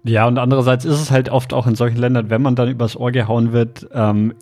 [0.05, 2.97] Ja, und andererseits ist es halt oft auch in solchen Ländern, wenn man dann übers
[2.97, 4.35] Ohr gehauen wird, ähm,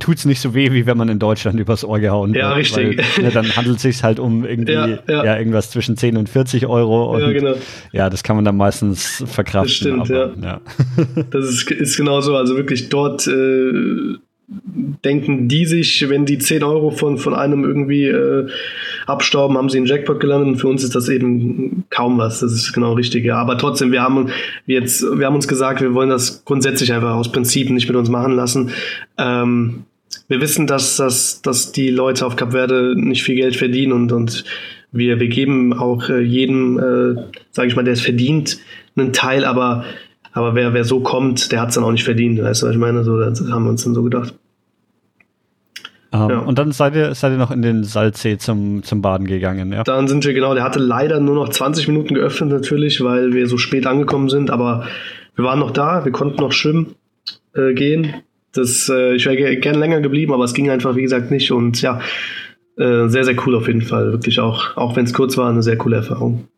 [0.00, 2.70] tut es nicht so weh, wie wenn man in Deutschland übers Ohr gehauen ja, wird.
[2.70, 3.16] Ja, richtig.
[3.16, 5.24] Weil, ne, dann handelt es sich halt um irgendwie ja, ja.
[5.24, 7.14] ja, irgendwas zwischen 10 und 40 Euro.
[7.14, 7.54] Und, ja, genau.
[7.92, 9.98] Ja, das kann man dann meistens verkraften.
[9.98, 10.60] Das stimmt, aber, ja.
[11.30, 12.36] Das ist, ist genau so.
[12.36, 14.16] Also wirklich dort äh,
[15.04, 18.48] denken die sich, wenn die 10 Euro von, von einem irgendwie äh,
[19.06, 22.40] abstauben, haben sie einen Jackpot gelandet und für uns ist das eben kaum was.
[22.40, 23.36] Das ist genau richtig, ja.
[23.36, 24.30] Aber trotzdem, wir haben
[24.66, 28.08] jetzt, wir haben uns gesagt, wir wollen das grundsätzlich einfach aus Prinzip nicht mit uns
[28.08, 28.70] machen lassen.
[29.18, 29.84] Ähm,
[30.28, 34.12] wir wissen, dass, dass, dass die Leute auf Kap Verde nicht viel Geld verdienen und,
[34.12, 34.44] und
[34.92, 38.58] wir, wir geben auch äh, jedem, äh, sage ich mal, der es verdient,
[38.94, 39.84] einen Teil, aber
[40.34, 42.42] aber wer, wer so kommt, der hat es dann auch nicht verdient.
[42.42, 43.04] Weißt du, was ich meine?
[43.04, 44.34] So, das haben wir uns dann so gedacht.
[46.14, 46.38] Um, ähm, ja.
[46.40, 49.82] Und dann seid ihr, seid ihr noch in den Salzsee zum, zum Baden gegangen, ja?
[49.82, 53.46] Dann sind wir, genau, der hatte leider nur noch 20 Minuten geöffnet natürlich, weil wir
[53.46, 54.86] so spät angekommen sind, aber
[55.36, 56.94] wir waren noch da, wir konnten noch schwimmen
[57.54, 58.14] äh, gehen.
[58.52, 61.50] Das, äh, ich wäre gerne länger geblieben, aber es ging einfach, wie gesagt, nicht.
[61.50, 62.00] Und ja,
[62.76, 64.12] äh, sehr, sehr cool auf jeden Fall.
[64.12, 66.48] Wirklich auch, auch wenn es kurz war, eine sehr coole Erfahrung.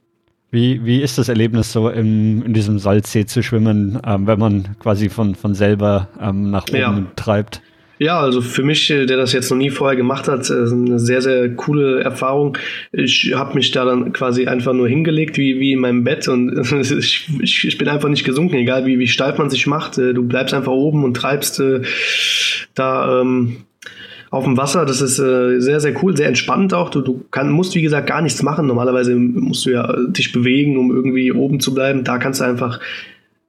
[0.51, 4.77] Wie, wie ist das Erlebnis so im, in diesem Salzsee zu schwimmen, ähm, wenn man
[4.81, 7.07] quasi von, von selber ähm, nach oben ja.
[7.17, 7.61] treibt?
[7.99, 10.99] Ja, also für mich, äh, der das jetzt noch nie vorher gemacht hat, äh, eine
[10.99, 12.59] sehr, sehr coole Erfahrung.
[12.93, 16.59] Ich habe mich da dann quasi einfach nur hingelegt, wie, wie in meinem Bett und
[16.81, 19.99] ich, ich, bin einfach nicht gesunken, egal wie, wie steif man sich macht.
[19.99, 21.63] Äh, du bleibst einfach oben und treibst
[22.75, 23.59] da ähm,
[24.31, 24.85] auf dem Wasser.
[24.85, 26.91] Das ist äh, sehr, sehr cool, sehr entspannt auch.
[26.91, 28.67] Du, du kann, musst, wie gesagt, gar nichts machen.
[28.67, 32.03] Normalerweise musst du ja dich bewegen, um irgendwie oben zu bleiben.
[32.03, 32.81] Da kannst du einfach,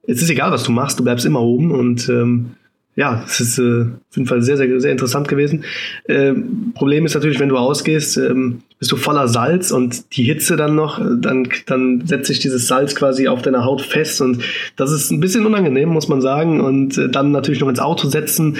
[0.06, 2.52] es ist egal, was du machst, du bleibst immer oben und ähm,
[2.96, 5.64] ja, es ist äh, auf jeden Fall sehr, sehr, sehr interessant gewesen.
[6.08, 10.56] Ähm, Problem ist natürlich, wenn du ausgehst, ähm, bist du voller Salz und die Hitze
[10.56, 14.42] dann noch, dann, dann setzt sich dieses Salz quasi auf deiner Haut fest und
[14.76, 16.62] das ist ein bisschen unangenehm, muss man sagen.
[16.62, 18.56] Und äh, dann natürlich noch ins Auto setzen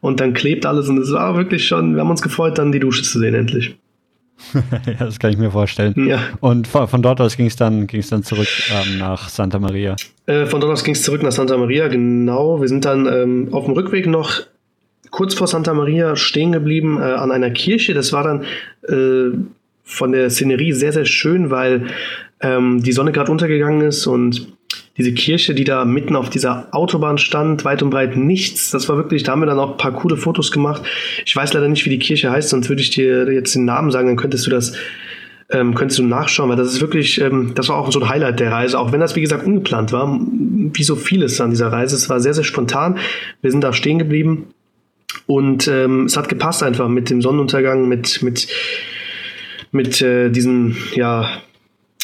[0.00, 2.80] und dann klebt alles und es war wirklich schon, wir haben uns gefreut, dann die
[2.80, 3.74] Dusche zu sehen endlich.
[4.86, 5.94] ja, das kann ich mir vorstellen.
[6.08, 6.20] Ja.
[6.40, 9.96] Und von, von dort aus ging es dann, ging's dann zurück ähm, nach Santa Maria.
[10.26, 12.60] Äh, von dort aus ging es zurück nach Santa Maria, genau.
[12.60, 14.40] Wir sind dann ähm, auf dem Rückweg noch
[15.10, 17.94] kurz vor Santa Maria stehen geblieben äh, an einer Kirche.
[17.94, 18.44] Das war dann
[18.88, 19.36] äh,
[19.84, 21.86] von der Szenerie sehr, sehr schön, weil
[22.40, 24.52] ähm, die Sonne gerade untergegangen ist und
[25.00, 28.70] diese Kirche, die da mitten auf dieser Autobahn stand, weit und breit nichts.
[28.70, 30.82] Das war wirklich, da haben wir dann auch ein paar coole Fotos gemacht.
[31.24, 33.90] Ich weiß leider nicht, wie die Kirche heißt, sonst würde ich dir jetzt den Namen
[33.90, 34.74] sagen, dann könntest du das
[35.52, 38.38] ähm, könntest du nachschauen, weil das ist wirklich, ähm, das war auch so ein Highlight
[38.38, 41.96] der Reise, auch wenn das wie gesagt ungeplant war, wie so vieles an dieser Reise.
[41.96, 42.98] Es war sehr, sehr spontan.
[43.42, 44.54] Wir sind da stehen geblieben
[45.26, 48.46] und ähm, es hat gepasst einfach mit dem Sonnenuntergang, mit, mit,
[49.72, 51.28] mit äh, diesen, ja,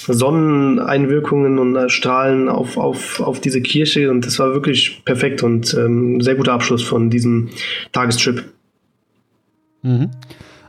[0.07, 6.20] Sonneneinwirkungen und Strahlen auf, auf, auf diese Kirche und das war wirklich perfekt und ähm,
[6.20, 7.50] sehr guter Abschluss von diesem
[7.92, 8.44] Tagestrip.
[9.82, 10.11] Mhm.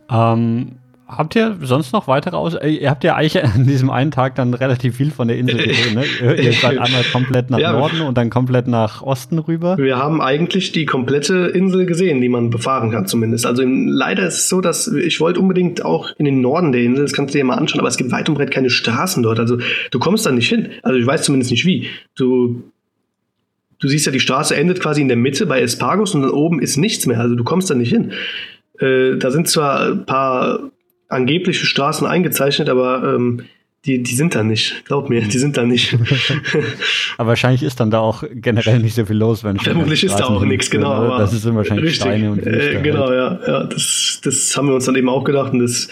[0.10, 0.72] Ähm,
[1.08, 4.36] Habt ihr sonst noch weitere Aus äh, Ihr habt ja eigentlich an diesem einen Tag
[4.36, 6.06] dann relativ viel von der Insel gesehen, ne?
[6.36, 9.78] Ihr, seid einmal komplett nach ja, Norden und dann komplett nach Osten rüber.
[9.78, 13.46] Wir haben eigentlich die komplette Insel gesehen, die man befahren kann zumindest.
[13.46, 17.06] Also leider ist es so, dass ich wollte unbedingt auch in den Norden der Insel,
[17.06, 19.40] das kannst du dir mal anschauen, aber es gibt weit und breit keine Straßen dort.
[19.40, 19.60] Also
[19.92, 20.70] du kommst da nicht hin.
[20.84, 21.88] Also ich weiß zumindest nicht wie.
[22.16, 22.64] Du
[23.80, 26.60] du siehst ja, die Straße endet quasi in der Mitte bei Espargos und dann oben
[26.60, 27.20] ist nichts mehr.
[27.20, 28.12] Also du kommst da nicht hin.
[28.80, 30.72] Äh, da sind zwar ein paar
[31.10, 33.44] angebliche Straßen eingezeichnet, aber ähm,
[33.86, 34.86] die, die sind da nicht.
[34.86, 35.98] Glaub mir, die sind da nicht.
[37.18, 40.26] aber wahrscheinlich ist dann da auch generell nicht so viel los, wenn Vermutlich ist da
[40.26, 41.04] auch nichts, genau.
[41.04, 41.16] Ne?
[41.18, 43.48] Das sind wahrscheinlich richtig, Steine und Wüste äh, Genau, halt.
[43.48, 43.48] ja.
[43.48, 45.88] ja das, das haben wir uns dann eben auch gedacht und das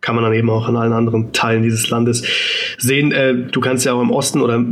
[0.00, 2.22] kann man dann eben auch an allen anderen Teilen dieses Landes
[2.76, 3.12] sehen.
[3.12, 4.64] Äh, du kannst ja auch im Osten oder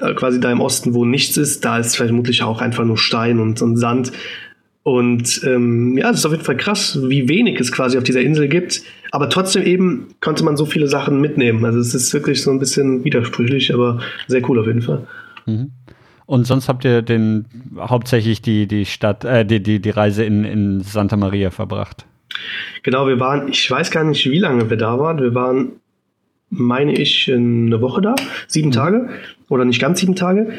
[0.00, 3.38] äh, quasi da im Osten, wo nichts ist, da ist vermutlich auch einfach nur Stein
[3.38, 4.12] und, und Sand.
[4.84, 8.20] Und ähm, ja, es ist auf jeden Fall krass, wie wenig es quasi auf dieser
[8.20, 8.82] Insel gibt.
[9.12, 11.64] Aber trotzdem eben konnte man so viele Sachen mitnehmen.
[11.64, 15.06] Also es ist wirklich so ein bisschen widersprüchlich, aber sehr cool auf jeden Fall.
[15.46, 15.70] Mhm.
[16.26, 17.46] Und sonst habt ihr den
[17.78, 22.04] hauptsächlich die, die Stadt, äh, die, die, die Reise in, in Santa Maria verbracht?
[22.82, 25.18] Genau, wir waren, ich weiß gar nicht, wie lange wir da waren.
[25.18, 25.72] Wir waren,
[26.50, 28.14] meine ich, eine Woche da,
[28.48, 28.72] sieben mhm.
[28.72, 29.08] Tage
[29.48, 30.52] oder nicht ganz sieben Tage.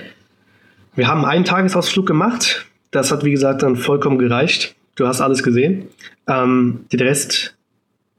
[0.95, 2.65] Wir haben einen Tagesausflug gemacht.
[2.91, 4.75] Das hat, wie gesagt, dann vollkommen gereicht.
[4.95, 5.87] Du hast alles gesehen.
[6.27, 7.55] Ähm, den Rest,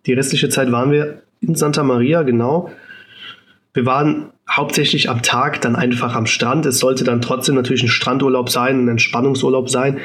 [0.04, 2.70] die restliche Zeit waren wir in Santa Maria, genau.
[3.72, 6.66] Wir waren hauptsächlich am Tag dann einfach am Strand.
[6.66, 9.98] Es sollte dann trotzdem natürlich ein Strandurlaub sein, ein Entspannungsurlaub sein.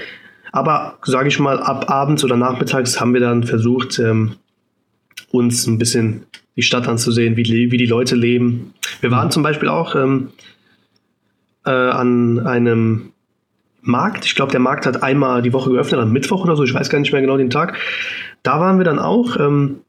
[0.51, 4.35] Aber sage ich mal, ab abends oder nachmittags haben wir dann versucht, ähm,
[5.31, 8.73] uns ein bisschen die Stadt anzusehen, wie, wie die Leute leben.
[8.99, 10.29] Wir waren zum Beispiel auch ähm,
[11.65, 13.13] äh, an einem
[13.81, 14.25] Markt.
[14.25, 16.63] Ich glaube, der Markt hat einmal die Woche geöffnet, am Mittwoch oder so.
[16.63, 17.77] Ich weiß gar nicht mehr genau den Tag.
[18.43, 19.37] Da waren wir dann auch.
[19.37, 19.81] Ähm,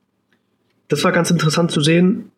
[0.88, 2.31] das war ganz interessant zu sehen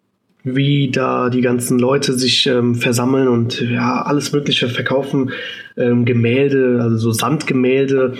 [0.44, 5.32] wie da die ganzen Leute sich ähm, versammeln und ja, alles Mögliche verkaufen.
[5.76, 8.14] Ähm, Gemälde, also so Sandgemälde,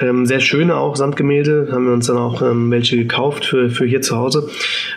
[0.00, 3.84] ähm, sehr schöne auch Sandgemälde, haben wir uns dann auch ähm, welche gekauft für, für
[3.84, 4.48] hier zu Hause.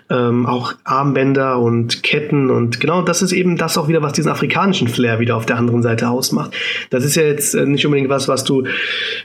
[0.10, 4.32] Ähm, auch Armbänder und Ketten und genau das ist eben das auch wieder, was diesen
[4.32, 6.56] afrikanischen Flair wieder auf der anderen Seite ausmacht.
[6.90, 8.64] Das ist ja jetzt äh, nicht unbedingt was, was du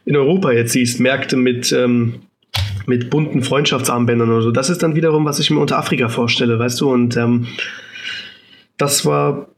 [0.05, 2.17] in Europa jetzt siehst, Märkte mit ähm,
[2.87, 4.51] mit bunten Freundschaftsarmbändern oder so.
[4.51, 6.91] Das ist dann wiederum, was ich mir unter Afrika vorstelle, weißt du?
[6.91, 7.47] Und ähm,
[8.77, 9.49] das war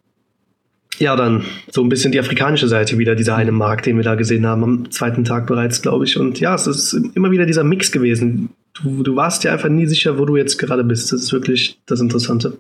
[0.98, 4.14] ja dann so ein bisschen die afrikanische Seite wieder, dieser eine Markt, den wir da
[4.14, 6.18] gesehen haben, am zweiten Tag bereits, glaube ich.
[6.18, 8.50] Und ja, es ist immer wieder dieser Mix gewesen.
[8.74, 11.12] Du, du warst ja einfach nie sicher, wo du jetzt gerade bist.
[11.12, 12.58] Das ist wirklich das Interessante.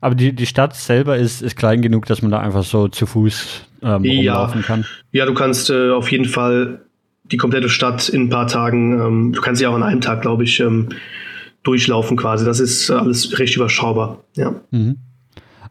[0.00, 3.06] Aber die, die Stadt selber ist, ist klein genug, dass man da einfach so zu
[3.06, 4.66] Fuß ähm, rumlaufen ja.
[4.66, 4.84] kann.
[5.12, 6.82] Ja, du kannst äh, auf jeden Fall
[7.30, 9.00] die komplette Stadt in ein paar Tagen.
[9.00, 10.88] Ähm, du kannst sie auch an einem Tag, glaube ich, ähm,
[11.62, 12.44] durchlaufen quasi.
[12.44, 14.24] Das ist alles recht überschaubar.
[14.34, 14.54] Ja.
[14.70, 14.96] Mhm.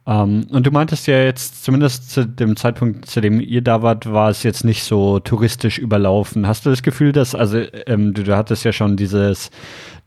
[0.08, 3.82] Um, ähm, und du meintest ja jetzt, zumindest zu dem Zeitpunkt, zu dem ihr da
[3.82, 6.48] wart, war es jetzt nicht so touristisch überlaufen.
[6.48, 9.52] Hast du das Gefühl, dass, also ähm, du, du, hattest ja schon dieses,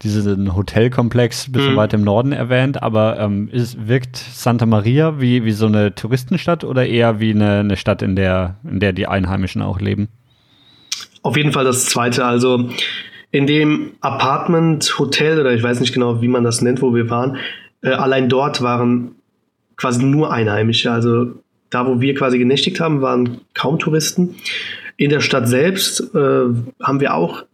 [0.00, 1.76] diesen Hotelkomplex ein bisschen mhm.
[1.76, 6.64] weiter im Norden erwähnt, aber ähm, ist, wirkt Santa Maria wie, wie so eine Touristenstadt
[6.64, 10.08] oder eher wie eine, eine Stadt, in der, in der die Einheimischen auch leben?
[11.22, 12.24] Auf jeden Fall das zweite.
[12.24, 12.70] Also
[13.30, 17.10] in dem Apartment, Hotel oder ich weiß nicht genau, wie man das nennt, wo wir
[17.10, 17.36] waren,
[17.82, 19.16] äh, allein dort waren
[19.76, 20.90] quasi nur Einheimische.
[20.90, 21.32] Also
[21.70, 24.36] da, wo wir quasi genächtigt haben, waren kaum Touristen.
[24.96, 26.44] In der Stadt selbst äh,
[26.82, 27.44] haben wir auch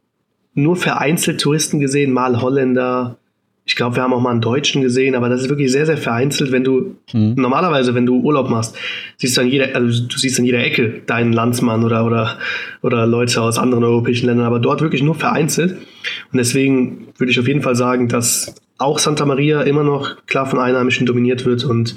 [0.55, 3.19] nur vereinzelt Touristen gesehen, mal Holländer,
[3.67, 5.97] ich glaube, wir haben auch mal einen Deutschen gesehen, aber das ist wirklich sehr, sehr
[5.97, 7.35] vereinzelt, wenn du mhm.
[7.37, 8.77] normalerweise, wenn du Urlaub machst,
[9.17, 12.39] siehst du an jeder, also du siehst an jeder Ecke deinen Landsmann oder, oder,
[12.83, 15.73] oder Leute aus anderen europäischen Ländern, aber dort wirklich nur vereinzelt.
[15.73, 20.47] Und deswegen würde ich auf jeden Fall sagen, dass auch Santa Maria immer noch klar
[20.47, 21.97] von Einheimischen dominiert wird und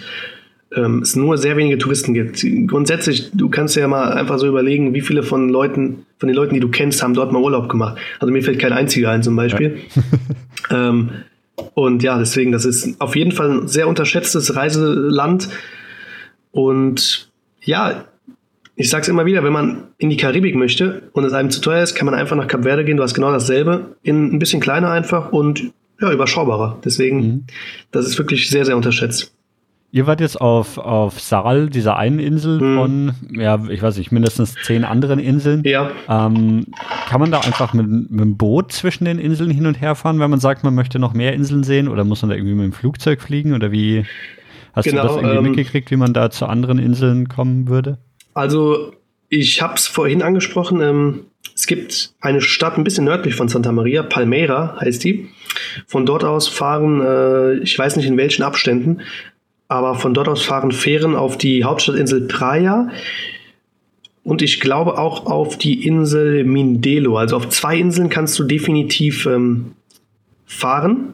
[0.75, 2.43] ähm, es nur sehr wenige Touristen gibt.
[2.65, 6.55] Grundsätzlich, du kannst ja mal einfach so überlegen, wie viele von Leuten, von den Leuten,
[6.55, 7.99] die du kennst, haben dort mal Urlaub gemacht.
[8.19, 9.77] Also mir fällt kein einziger ein zum Beispiel.
[10.71, 10.89] Ja.
[10.89, 11.09] ähm,
[11.73, 15.49] und ja, deswegen, das ist auf jeden Fall ein sehr unterschätztes Reiseland.
[16.51, 17.31] Und
[17.61, 18.05] ja,
[18.75, 21.83] ich sag's immer wieder, wenn man in die Karibik möchte und es einem zu teuer
[21.83, 22.97] ist, kann man einfach nach Kap Verde gehen.
[22.97, 26.79] Du hast genau dasselbe, in ein bisschen kleiner einfach und ja, überschaubarer.
[26.83, 27.43] Deswegen, mhm.
[27.91, 29.33] das ist wirklich sehr, sehr unterschätzt.
[29.91, 32.75] Ihr wart jetzt auf, auf Saral, dieser einen Insel hm.
[32.75, 35.63] von, ja, ich weiß nicht, mindestens zehn anderen Inseln.
[35.65, 35.89] Ja.
[36.07, 36.67] Ähm,
[37.07, 40.19] kann man da einfach mit, mit dem Boot zwischen den Inseln hin und her fahren,
[40.19, 41.87] wenn man sagt, man möchte noch mehr Inseln sehen?
[41.87, 43.53] Oder muss man da irgendwie mit dem Flugzeug fliegen?
[43.55, 44.05] Oder wie
[44.73, 47.97] hast genau, du das irgendwie ähm, mitgekriegt, wie man da zu anderen Inseln kommen würde?
[48.35, 48.93] Also,
[49.27, 50.81] ich habe es vorhin angesprochen.
[50.81, 51.25] Ähm,
[51.55, 55.29] es gibt eine Stadt ein bisschen nördlich von Santa Maria, Palmeira heißt die.
[55.87, 59.01] Von dort aus fahren, äh, ich weiß nicht in welchen Abständen,
[59.69, 62.89] aber von dort aus fahren Fähren auf die Hauptstadtinsel Praia
[64.23, 67.17] und ich glaube auch auf die Insel Mindelo.
[67.17, 69.75] Also auf zwei Inseln kannst du definitiv ähm,
[70.45, 71.13] fahren.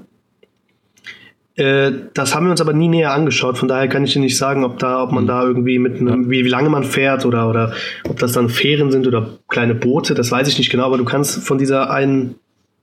[1.55, 4.37] Äh, das haben wir uns aber nie näher angeschaut, von daher kann ich dir nicht
[4.37, 5.27] sagen, ob da, ob man mhm.
[5.27, 7.73] da irgendwie mit einem, wie, wie lange man fährt oder, oder
[8.09, 11.05] ob das dann Fähren sind oder kleine Boote, das weiß ich nicht genau, aber du
[11.05, 12.35] kannst von dieser einen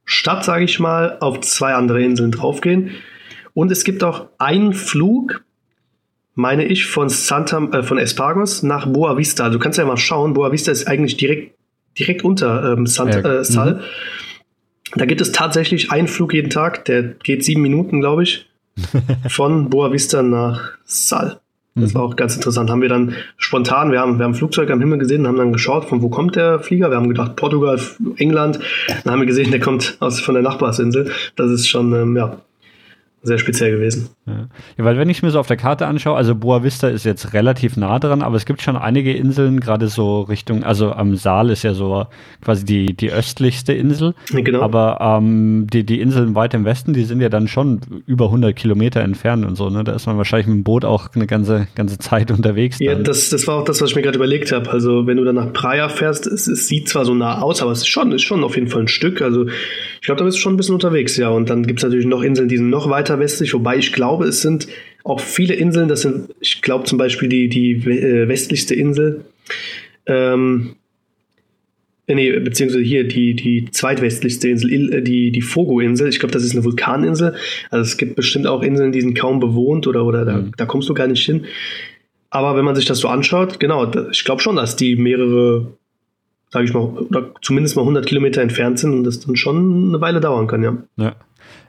[0.04, 2.90] Stadt, sage ich mal, auf zwei andere Inseln draufgehen.
[3.54, 5.44] Und es gibt auch einen Flug
[6.34, 9.50] meine ich, von Santa, äh, von Espargos nach Boa Vista.
[9.50, 11.54] Du kannst ja mal schauen, Boa Vista ist eigentlich direkt,
[11.98, 13.40] direkt unter ähm, Santa, ja.
[13.40, 13.74] äh, Sal.
[13.74, 13.80] Mhm.
[14.94, 18.46] Da gibt es tatsächlich einen Flug jeden Tag, der geht sieben Minuten, glaube ich,
[19.28, 21.38] von Boa Vista nach Sal.
[21.74, 21.98] Das mhm.
[21.98, 22.70] war auch ganz interessant.
[22.70, 25.86] Haben wir dann spontan, wir haben, wir haben Flugzeug am Himmel gesehen, haben dann geschaut,
[25.86, 26.90] von wo kommt der Flieger.
[26.90, 27.80] Wir haben gedacht, Portugal,
[28.16, 28.58] England.
[29.04, 31.10] Dann haben wir gesehen, der kommt aus, von der Nachbarsinsel.
[31.36, 32.38] Das ist schon, ähm, ja,
[33.22, 34.08] sehr speziell gewesen.
[34.26, 34.48] Ja.
[34.76, 34.84] ja.
[34.84, 37.76] weil wenn ich mir so auf der Karte anschaue, also Boa Vista ist jetzt relativ
[37.76, 41.62] nah dran, aber es gibt schon einige Inseln, gerade so Richtung, also am Saal ist
[41.62, 42.06] ja so
[42.44, 44.14] quasi die, die östlichste Insel.
[44.32, 44.60] Genau.
[44.62, 48.56] Aber ähm, die, die Inseln weit im Westen, die sind ja dann schon über 100
[48.56, 49.84] Kilometer entfernt und so, ne?
[49.84, 52.78] Da ist man wahrscheinlich mit dem Boot auch eine ganze, ganze Zeit unterwegs.
[52.78, 52.86] Dann.
[52.86, 54.70] Ja, das, das war auch das, was ich mir gerade überlegt habe.
[54.70, 57.70] Also wenn du dann nach Praia fährst, es, es sieht zwar so nah aus, aber
[57.70, 59.22] es ist schon, ist schon auf jeden Fall ein Stück.
[59.22, 61.28] Also ich glaube, da bist du schon ein bisschen unterwegs, ja.
[61.28, 64.26] Und dann gibt es natürlich noch Inseln, die sind noch weiter westlich, wobei ich glaube,
[64.26, 64.68] es sind
[65.04, 69.24] auch viele Inseln, das sind, ich glaube zum Beispiel die, die äh, westlichste Insel,
[70.06, 70.76] ähm,
[72.06, 76.08] äh, nee, beziehungsweise hier die, die zweitwestlichste Insel, äh, die, die Fogo-Insel.
[76.08, 77.34] Ich glaube, das ist eine Vulkaninsel.
[77.70, 80.52] Also es gibt bestimmt auch Inseln, die sind kaum bewohnt oder, oder da, mhm.
[80.56, 81.46] da kommst du gar nicht hin.
[82.30, 85.72] Aber wenn man sich das so anschaut, genau, ich glaube schon, dass die mehrere
[86.52, 90.00] sage ich mal, oder zumindest mal 100 Kilometer entfernt sind und das dann schon eine
[90.02, 90.76] Weile dauern kann, ja.
[90.96, 91.16] ja.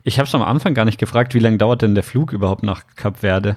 [0.04, 2.64] Ich habe es am Anfang gar nicht gefragt, wie lange dauert denn der Flug überhaupt
[2.64, 3.56] nach Kap Verde?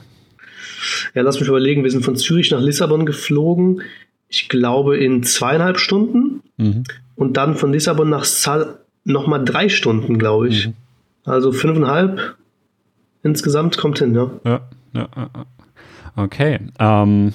[1.15, 1.83] Ja, lass mich überlegen.
[1.83, 3.83] Wir sind von Zürich nach Lissabon geflogen.
[4.29, 6.43] Ich glaube in zweieinhalb Stunden.
[6.57, 6.85] Mhm.
[7.15, 10.69] Und dann von Lissabon nach Sal nochmal drei Stunden, glaube ich.
[10.69, 10.75] Mhm.
[11.25, 12.37] Also fünfeinhalb
[13.23, 14.31] insgesamt kommt hin, ja.
[14.45, 14.61] Ja,
[14.95, 15.47] ja, ja.
[16.17, 16.61] Okay.
[16.79, 17.33] Ähm,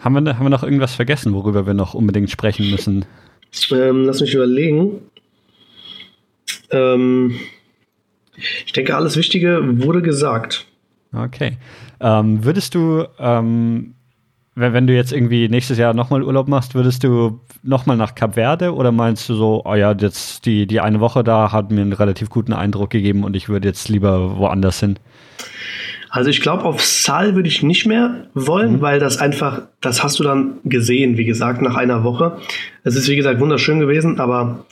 [0.00, 3.04] haben wir, haben wir noch irgendwas vergessen, worüber wir noch unbedingt sprechen müssen?
[3.70, 5.00] Ähm, lass mich überlegen.
[6.70, 7.36] Ähm,
[8.66, 10.66] ich denke, alles Wichtige wurde gesagt.
[11.12, 11.56] Okay.
[12.00, 13.94] Ähm, würdest du, ähm,
[14.54, 18.34] wenn, wenn, du jetzt irgendwie nächstes Jahr nochmal Urlaub machst, würdest du nochmal nach Cap
[18.34, 21.82] Verde oder meinst du so, oh ja, jetzt die, die eine Woche da hat mir
[21.82, 24.98] einen relativ guten Eindruck gegeben und ich würde jetzt lieber woanders hin?
[26.10, 28.80] Also ich glaube, auf Sal würde ich nicht mehr wollen, mhm.
[28.80, 32.38] weil das einfach, das hast du dann gesehen, wie gesagt, nach einer Woche.
[32.84, 34.64] Es ist, wie gesagt, wunderschön gewesen, aber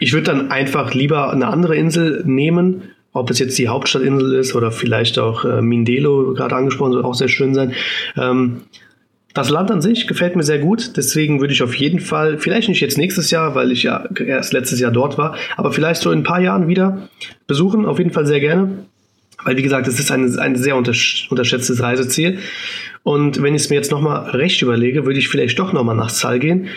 [0.00, 2.82] ich würde dann einfach lieber eine andere Insel nehmen,
[3.12, 7.14] ob es jetzt die Hauptstadtinsel ist oder vielleicht auch äh, Mindelo, gerade angesprochen, soll auch
[7.14, 7.74] sehr schön sein.
[8.16, 8.62] Ähm,
[9.34, 12.68] das Land an sich gefällt mir sehr gut, deswegen würde ich auf jeden Fall, vielleicht
[12.68, 16.10] nicht jetzt nächstes Jahr, weil ich ja erst letztes Jahr dort war, aber vielleicht so
[16.10, 17.08] in ein paar Jahren wieder
[17.46, 18.86] besuchen, auf jeden Fall sehr gerne.
[19.44, 22.40] Weil, wie gesagt, es ist ein, ein sehr unterschätztes Reiseziel.
[23.02, 26.10] Und wenn ich es mir jetzt nochmal recht überlege, würde ich vielleicht doch nochmal nach
[26.10, 26.68] Sal gehen,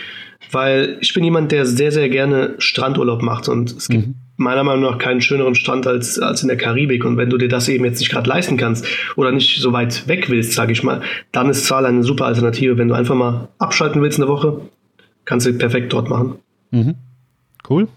[0.54, 4.16] weil ich bin jemand, der sehr, sehr gerne Strandurlaub macht und es gibt mhm.
[4.38, 7.06] meiner Meinung nach keinen schöneren Strand als, als in der Karibik.
[7.06, 8.86] Und wenn du dir das eben jetzt nicht gerade leisten kannst
[9.16, 11.02] oder nicht so weit weg willst, sage ich mal,
[11.32, 12.78] dann ist Sal eine super Alternative.
[12.78, 14.62] Wenn du einfach mal abschalten willst eine Woche,
[15.26, 16.36] kannst du perfekt dort machen.
[16.72, 16.96] Mhm.
[17.70, 17.88] Cool.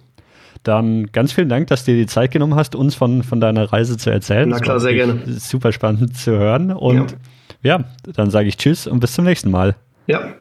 [0.63, 3.73] Dann ganz vielen Dank, dass du dir die Zeit genommen hast, uns von, von deiner
[3.73, 4.49] Reise zu erzählen.
[4.49, 5.21] Na klar, sehr gerne.
[5.27, 6.73] Super spannend zu hören.
[6.73, 7.17] Und
[7.63, 7.85] ja, ja
[8.15, 9.77] dann sage ich Tschüss und bis zum nächsten Mal.
[10.09, 10.35] Ja,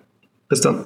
[0.50, 0.86] bis dann.